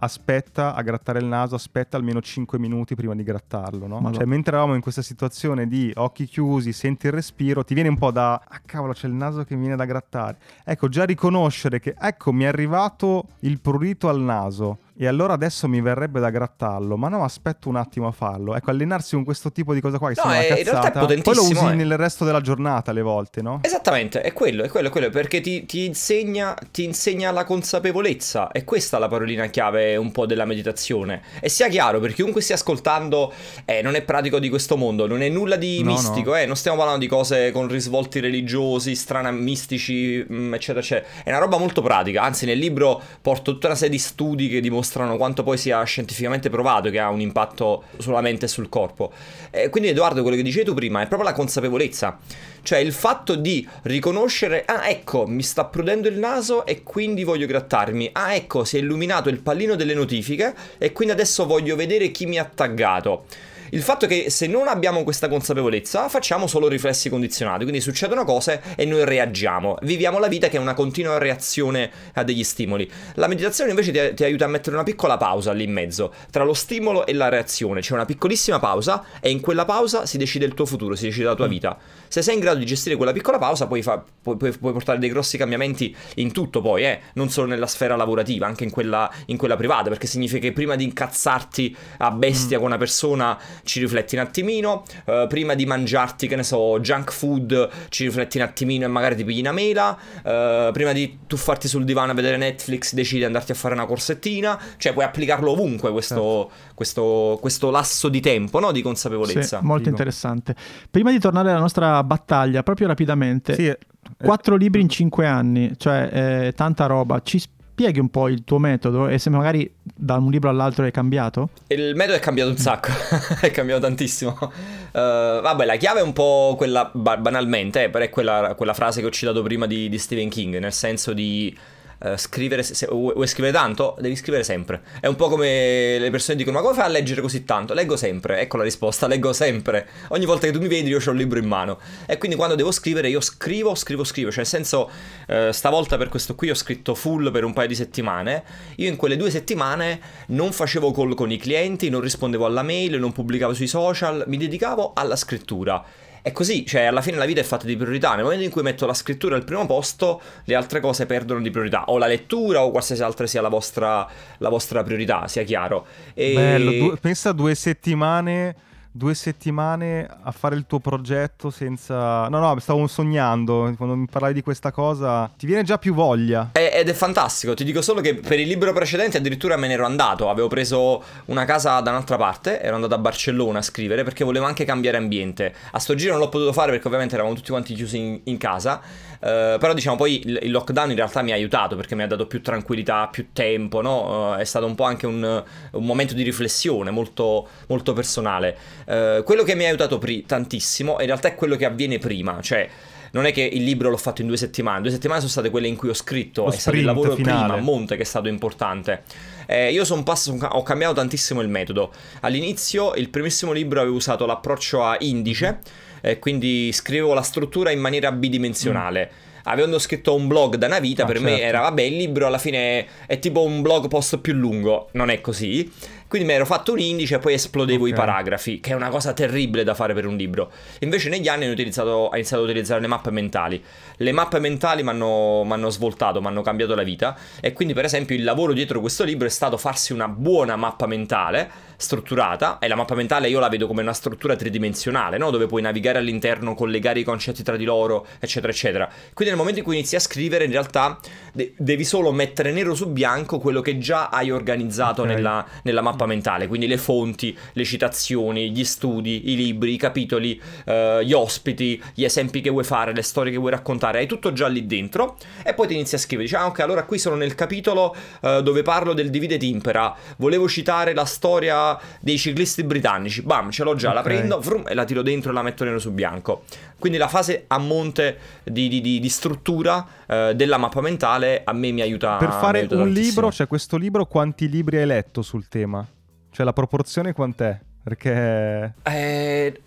[0.01, 4.13] aspetta a grattare il naso, aspetta almeno 5 minuti prima di grattarlo, no?
[4.13, 7.99] Cioè, mentre eravamo in questa situazione di occhi chiusi, senti il respiro, ti viene un
[7.99, 10.39] po' da, ah cavolo, c'è il naso che mi viene da grattare.
[10.65, 15.69] Ecco, già riconoscere che, ecco, mi è arrivato il prurito al naso e allora adesso
[15.69, 18.55] mi verrebbe da grattarlo, ma no, aspetto un attimo a farlo.
[18.55, 21.23] Ecco, allenarsi con questo tipo di cosa qua che no, è, in realtà è potentissimo.
[21.23, 21.75] Poi lo usi eh.
[21.75, 23.61] nel resto della giornata alle volte, no?
[23.63, 28.51] Esattamente, è quello, è quello, è quello, perché ti, ti, insegna, ti insegna la consapevolezza.
[28.51, 31.23] E questa è la parolina chiave un po' della meditazione.
[31.41, 33.33] E sia chiaro, per chiunque stia ascoltando,
[33.65, 36.37] eh, non è pratico di questo mondo, non è nulla di no, mistico, no.
[36.37, 41.23] Eh, non stiamo parlando di cose con risvolti religiosi, strana, mistici, mm, eccetera, eccetera.
[41.25, 44.61] È una roba molto pratica, anzi nel libro porto tutta una serie di studi che
[44.61, 48.69] dimostrano dimostrano quanto poi sia scientificamente provato che ha un impatto sulla mente e sul
[48.69, 49.13] corpo.
[49.51, 52.19] E quindi Edoardo, quello che dicevi tu prima è proprio la consapevolezza,
[52.63, 57.47] cioè il fatto di riconoscere, ah ecco, mi sta prudendo il naso e quindi voglio
[57.47, 62.11] grattarmi, ah ecco, si è illuminato il pallino delle notifiche e quindi adesso voglio vedere
[62.11, 63.25] chi mi ha taggato.
[63.73, 68.25] Il fatto è che se non abbiamo questa consapevolezza facciamo solo riflessi condizionati, quindi succedono
[68.25, 72.91] cose e noi reagiamo, viviamo la vita che è una continua reazione a degli stimoli.
[73.15, 76.43] La meditazione invece ti, ti aiuta a mettere una piccola pausa lì in mezzo, tra
[76.43, 80.47] lo stimolo e la reazione, c'è una piccolissima pausa e in quella pausa si decide
[80.47, 81.51] il tuo futuro, si decide la tua mm.
[81.51, 81.79] vita.
[82.09, 84.99] Se sei in grado di gestire quella piccola pausa puoi, fa, puoi, puoi, puoi portare
[84.99, 87.01] dei grossi cambiamenti in tutto poi, eh?
[87.15, 90.75] non solo nella sfera lavorativa, anche in quella, in quella privata, perché significa che prima
[90.75, 92.61] di incazzarti a bestia mm.
[92.61, 97.13] con una persona ci rifletti un attimino, uh, prima di mangiarti, che ne so, junk
[97.13, 101.69] food, ci rifletti un attimino e magari ti pigli una mela, uh, prima di tuffarti
[101.69, 105.51] sul divano a vedere Netflix decidi di andarti a fare una corsettina, cioè puoi applicarlo
[105.51, 106.75] ovunque questo, certo.
[106.75, 108.73] questo, questo lasso di tempo, no?
[108.73, 109.59] di consapevolezza.
[109.59, 109.91] Sì, molto Dico.
[109.91, 110.55] interessante.
[110.91, 113.73] Prima di tornare alla nostra battaglia, proprio rapidamente, sì,
[114.17, 117.59] quattro libri in cinque anni, cioè eh, tanta roba, ci spieghi
[118.01, 121.51] un po' il tuo metodo e se magari da un libro all'altro è cambiato?
[121.69, 122.91] Il metodo è cambiato un sacco,
[123.41, 124.37] è cambiato tantissimo.
[124.41, 124.51] Uh,
[124.93, 129.07] vabbè, la chiave è un po' quella, banalmente, eh, però è quella, quella, frase che
[129.07, 131.57] ho citato prima di, di Stephen King, nel senso di
[132.01, 134.83] uh, scrivere, se, vuoi scrivere tanto, devi scrivere sempre.
[135.01, 137.75] È un po' come le persone dicono, ma come fai a leggere così tanto?
[137.75, 139.87] Leggo sempre, ecco la risposta, leggo sempre.
[140.09, 141.79] Ogni volta che tu mi vedi io ho un libro in mano.
[142.07, 144.31] E quindi quando devo scrivere io scrivo, scrivo, scrivo.
[144.31, 144.91] Cioè nel senso,
[145.29, 148.45] uh, stavolta per questo qui ho scritto full per un paio di settimane.
[148.77, 152.99] Io in quelle due settimane non facevo call con i clienti, non rispondevo alla mail,
[152.99, 155.85] non pubblicavo sui social, mi dedicavo alla scrittura.
[156.23, 158.15] È così, cioè alla fine la vita è fatta di priorità.
[158.15, 161.51] Nel momento in cui metto la scrittura al primo posto, le altre cose perdono di
[161.51, 161.85] priorità.
[161.87, 164.07] O la lettura o qualsiasi altra sia la vostra,
[164.39, 165.87] la vostra priorità, sia chiaro.
[166.15, 166.33] E...
[166.35, 172.29] Bello, du- pensa due settimane due settimane a fare il tuo progetto senza...
[172.29, 176.51] No, no, stavo sognando, quando mi parlavi di questa cosa ti viene già più voglia.
[176.53, 179.87] Ed è fantastico, ti dico solo che per il libro precedente addirittura me ne ero
[179.87, 184.25] andato, avevo preso una casa da un'altra parte, ero andato a Barcellona a scrivere perché
[184.25, 185.55] volevo anche cambiare ambiente.
[185.71, 188.39] A sto giro non l'ho potuto fare perché ovviamente eravamo tutti quanti chiusi in, in
[188.39, 192.03] casa, uh, però diciamo poi il, il, lockdown in realtà mi ha aiutato perché mi
[192.03, 194.33] ha dato più tranquillità, più tempo, no?
[194.33, 198.57] Uh, è stato un po' anche un, un momento di riflessione molto, molto personale.
[198.91, 202.41] Eh, quello che mi ha aiutato pri- tantissimo in realtà è quello che avviene prima,
[202.41, 202.69] cioè
[203.13, 205.69] non è che il libro l'ho fatto in due settimane, due settimane sono state quelle
[205.69, 207.39] in cui ho scritto, Lo è stato il lavoro finale.
[207.39, 209.03] prima a monte che è stato importante.
[209.47, 211.93] Eh, io sono passato, ho cambiato tantissimo il metodo.
[212.21, 215.59] All'inizio, il primissimo libro avevo usato l'approccio a indice,
[216.03, 219.11] eh, quindi scrivevo la struttura in maniera bidimensionale.
[219.13, 221.31] Mm avendo scritto un blog da una vita, ah, per certo.
[221.31, 225.11] me era vabbè, il libro alla fine è tipo un blog post più lungo, non
[225.11, 225.71] è così.
[226.11, 227.93] Quindi mi ero fatto un indice e poi esplodevo okay.
[227.93, 230.51] i paragrafi, che è una cosa terribile da fare per un libro.
[230.81, 233.63] Invece negli anni ho, ho iniziato a utilizzare le mappe mentali.
[233.95, 238.17] Le mappe mentali mi hanno svoltato, mi hanno cambiato la vita e quindi per esempio
[238.17, 242.75] il lavoro dietro questo libro è stato farsi una buona mappa mentale strutturata e la
[242.75, 245.31] mappa mentale io la vedo come una struttura tridimensionale, no?
[245.31, 248.87] dove puoi navigare all'interno, collegare i concetti tra di loro, eccetera, eccetera.
[248.87, 250.99] Quindi nel momento in cui inizi a scrivere, in realtà
[251.33, 255.15] de- devi solo mettere nero su bianco quello che già hai organizzato okay.
[255.15, 260.41] nella, nella, mappa mentale, quindi le fonti, le citazioni, gli studi, i libri, i capitoli,
[260.65, 264.33] eh, gli ospiti, gli esempi che vuoi fare, le storie che vuoi raccontare, hai tutto
[264.33, 267.17] già lì dentro e poi ti inizi a scrivere, dici ah ok allora qui sono
[267.17, 273.23] nel capitolo eh, dove parlo del divide timpera, volevo citare la storia dei ciclisti britannici.
[273.23, 274.03] Bam, ce l'ho già, okay.
[274.03, 276.43] la prendo vrum, e la tiro dentro e la metto nero su bianco.
[276.81, 281.53] Quindi la fase a monte di, di, di, di struttura eh, della mappa mentale a
[281.53, 282.17] me mi aiuta.
[282.17, 283.09] Per fare aiuta un tantissimo.
[283.09, 285.87] libro, cioè questo libro, quanti libri hai letto sul tema?
[286.31, 287.61] Cioè la proporzione quant'è?
[287.83, 288.75] Perché...
[288.83, 289.61] Eh,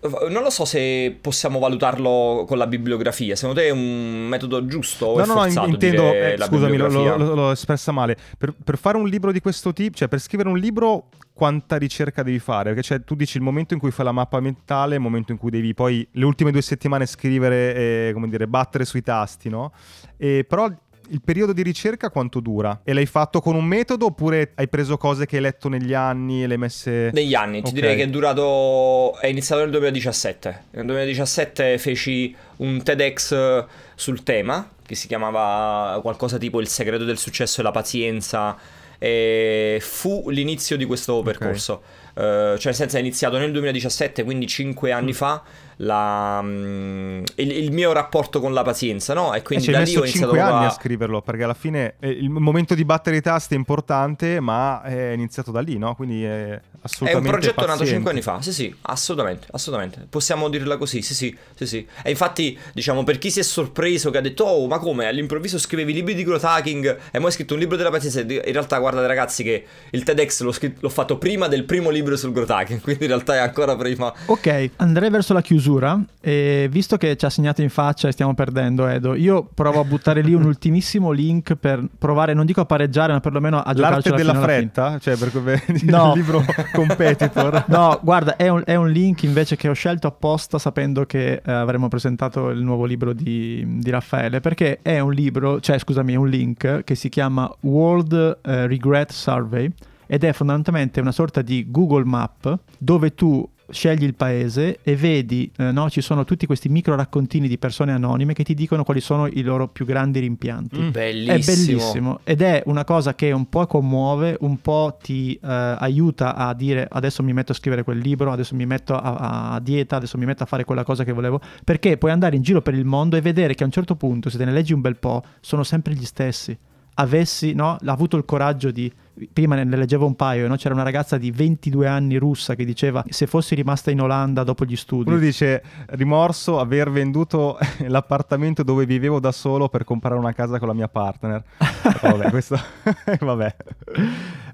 [0.00, 3.34] non lo so se possiamo valutarlo con la bibliografia.
[3.34, 5.16] Secondo te è un metodo giusto?
[5.16, 6.12] No, no, no, intendo.
[6.12, 8.16] Eh, scusami, l'ho espressa male.
[8.38, 12.22] Per, per, fare un libro di questo tipo, cioè per scrivere un libro, quanta ricerca
[12.22, 12.72] devi fare?
[12.72, 15.38] Perché cioè, tu dici il momento in cui fai la mappa mentale, il momento in
[15.38, 19.72] cui devi poi le ultime due settimane scrivere e, come dire, battere sui tasti, no?
[20.16, 20.70] E, però
[21.10, 22.80] il periodo di ricerca quanto dura?
[22.84, 26.42] E l'hai fatto con un metodo oppure hai preso cose che hai letto negli anni
[26.42, 27.10] e le hai messe...
[27.12, 27.72] Negli anni, ti okay.
[27.72, 29.16] direi che è durato...
[29.18, 30.64] è iniziato nel 2017.
[30.70, 37.18] Nel 2017 feci un TEDx sul tema, che si chiamava qualcosa tipo Il segreto del
[37.18, 38.56] successo e la pazienza,
[38.98, 41.74] e fu l'inizio di questo percorso.
[41.74, 42.54] Okay.
[42.54, 45.14] Uh, cioè, nel senso, è iniziato nel 2017, quindi 5 anni mm.
[45.14, 45.42] fa
[45.78, 49.34] la, um, il, il, mio rapporto con la pazienza, no?
[49.34, 50.66] E quindi e da lì ho iniziato 5 anni a...
[50.66, 54.82] a scriverlo, perché alla fine eh, il momento di battere i tasti è importante, ma
[54.82, 55.94] è iniziato da lì, no?
[55.94, 57.84] Quindi è assolutamente È un progetto paziente.
[57.84, 60.06] nato 5 anni fa, sì sì, assolutamente, assolutamente.
[60.08, 61.86] Possiamo dirla così, sì sì, sì sì.
[62.02, 65.06] E infatti, diciamo, per chi si è sorpreso che ha detto "Oh, ma come?
[65.06, 68.20] All'improvviso scrivevi libri di growth hacking e poi hai scritto un libro della pazienza".
[68.20, 72.16] In realtà, guardate ragazzi che il TEDx l'ho, scritto, l'ho fatto prima del primo libro
[72.16, 74.12] sul growth hacking, quindi in realtà è ancora prima.
[74.26, 78.34] Ok, andrei verso la chiusura e visto che ci ha segnato in faccia e stiamo
[78.34, 82.64] perdendo Edo, io provo a buttare lì un ultimissimo link per provare, non dico a
[82.64, 84.98] pareggiare, ma perlomeno a L'arte della fretta?
[84.98, 86.12] Cioè per come no.
[86.14, 87.64] il libro competitor?
[87.68, 91.52] No, guarda, è un, è un, link invece che ho scelto apposta sapendo che eh,
[91.52, 96.16] avremmo presentato il nuovo libro di, di, Raffaele, perché è un libro, cioè scusami, è
[96.16, 99.70] un link che si chiama World uh, Regret Survey
[100.06, 105.50] ed è fondamentalmente una sorta di Google Map dove tu scegli il paese e vedi,
[105.58, 109.00] eh, no, ci sono tutti questi micro raccontini di persone anonime che ti dicono quali
[109.00, 110.80] sono i loro più grandi rimpianti.
[110.80, 111.34] Mm, bellissimo.
[111.34, 115.38] È bellissimo ed è una cosa che un po' commuove, un po' ti eh,
[115.78, 119.60] aiuta a dire adesso mi metto a scrivere quel libro, adesso mi metto a, a,
[119.60, 122.62] dieta, adesso mi metto a fare quella cosa che volevo, perché puoi andare in giro
[122.62, 124.80] per il mondo e vedere che a un certo punto, se te ne leggi un
[124.80, 126.56] bel po', sono sempre gli stessi.
[127.00, 128.92] Avessi no, avuto il coraggio di
[129.32, 130.56] prima ne leggevo un paio, no?
[130.56, 134.64] c'era una ragazza di 22 anni russa che diceva se fossi rimasta in Olanda dopo
[134.64, 135.10] gli studi.
[135.10, 140.68] Uno dice rimorso aver venduto l'appartamento dove vivevo da solo per comprare una casa con
[140.68, 141.42] la mia partner.
[142.02, 142.58] vabbè, questo
[143.20, 143.56] vabbè.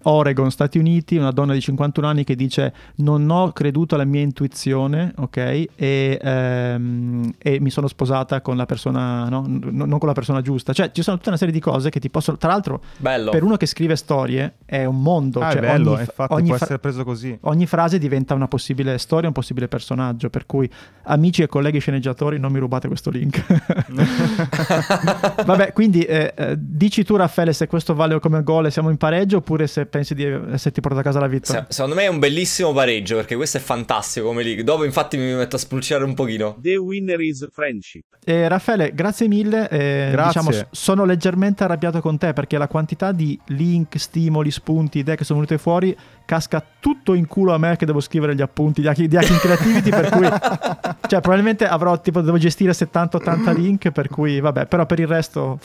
[0.05, 4.21] Oregon, Stati Uniti, una donna di 51 anni che dice non ho creduto alla mia
[4.21, 5.37] intuizione, ok?
[5.37, 9.45] E, ehm, e mi sono sposata con la persona, no?
[9.47, 10.73] N- non con la persona giusta.
[10.73, 12.37] Cioè ci sono tutta una serie di cose che ti possono...
[12.37, 13.31] Tra l'altro, Bello.
[13.31, 15.41] per uno che scrive storie è un mondo.
[15.41, 17.37] Ah, cioè, è bello, ogni, infatti ogni può fra- essere preso così.
[17.43, 20.31] ogni frase diventa una possibile storia, un possibile personaggio.
[20.31, 20.69] Per cui,
[21.05, 23.45] amici e colleghi sceneggiatori, non mi rubate questo link.
[25.45, 28.97] Vabbè, quindi eh, eh, dici tu, Raffaele, se questo vale come gol e siamo in
[28.97, 31.63] pareggio oppure se pensi di esserti portato a casa la vittoria.
[31.69, 34.63] Se- secondo me è un bellissimo pareggio perché questo è fantastico come lì.
[34.63, 36.57] Dopo infatti mi metto a spulciare un pochino.
[36.61, 38.05] The winner is friendship.
[38.25, 39.69] Eh, Raffaele, grazie mille.
[39.69, 40.41] eh, Grazie.
[40.43, 45.25] diciamo, sono leggermente arrabbiato con te perché la quantità di link, stimoli, spunti, idee che
[45.25, 48.89] sono venute fuori casca tutto in culo a me che devo scrivere gli appunti di
[48.89, 49.91] Hacking, di Hacking Creativity.
[49.91, 50.27] per cui,
[51.09, 53.91] cioè, probabilmente avrò tipo, devo gestire 70-80 link.
[53.91, 55.59] Per cui, vabbè, però per il resto,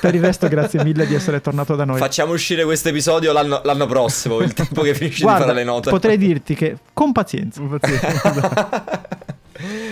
[0.00, 1.98] per il resto, grazie mille di essere tornato da noi.
[1.98, 5.64] Facciamo uscire questo episodio l'anno, l'anno prossimo, il tempo che finisci Guarda, di fare le
[5.64, 5.90] note.
[5.90, 7.62] potrei dirti che con pazienza.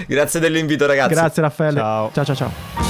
[0.07, 1.15] Grazie dell'invito ragazzi.
[1.15, 1.79] Grazie Raffaele.
[1.79, 2.11] Ciao.
[2.13, 2.35] ciao ciao.
[2.35, 2.90] ciao.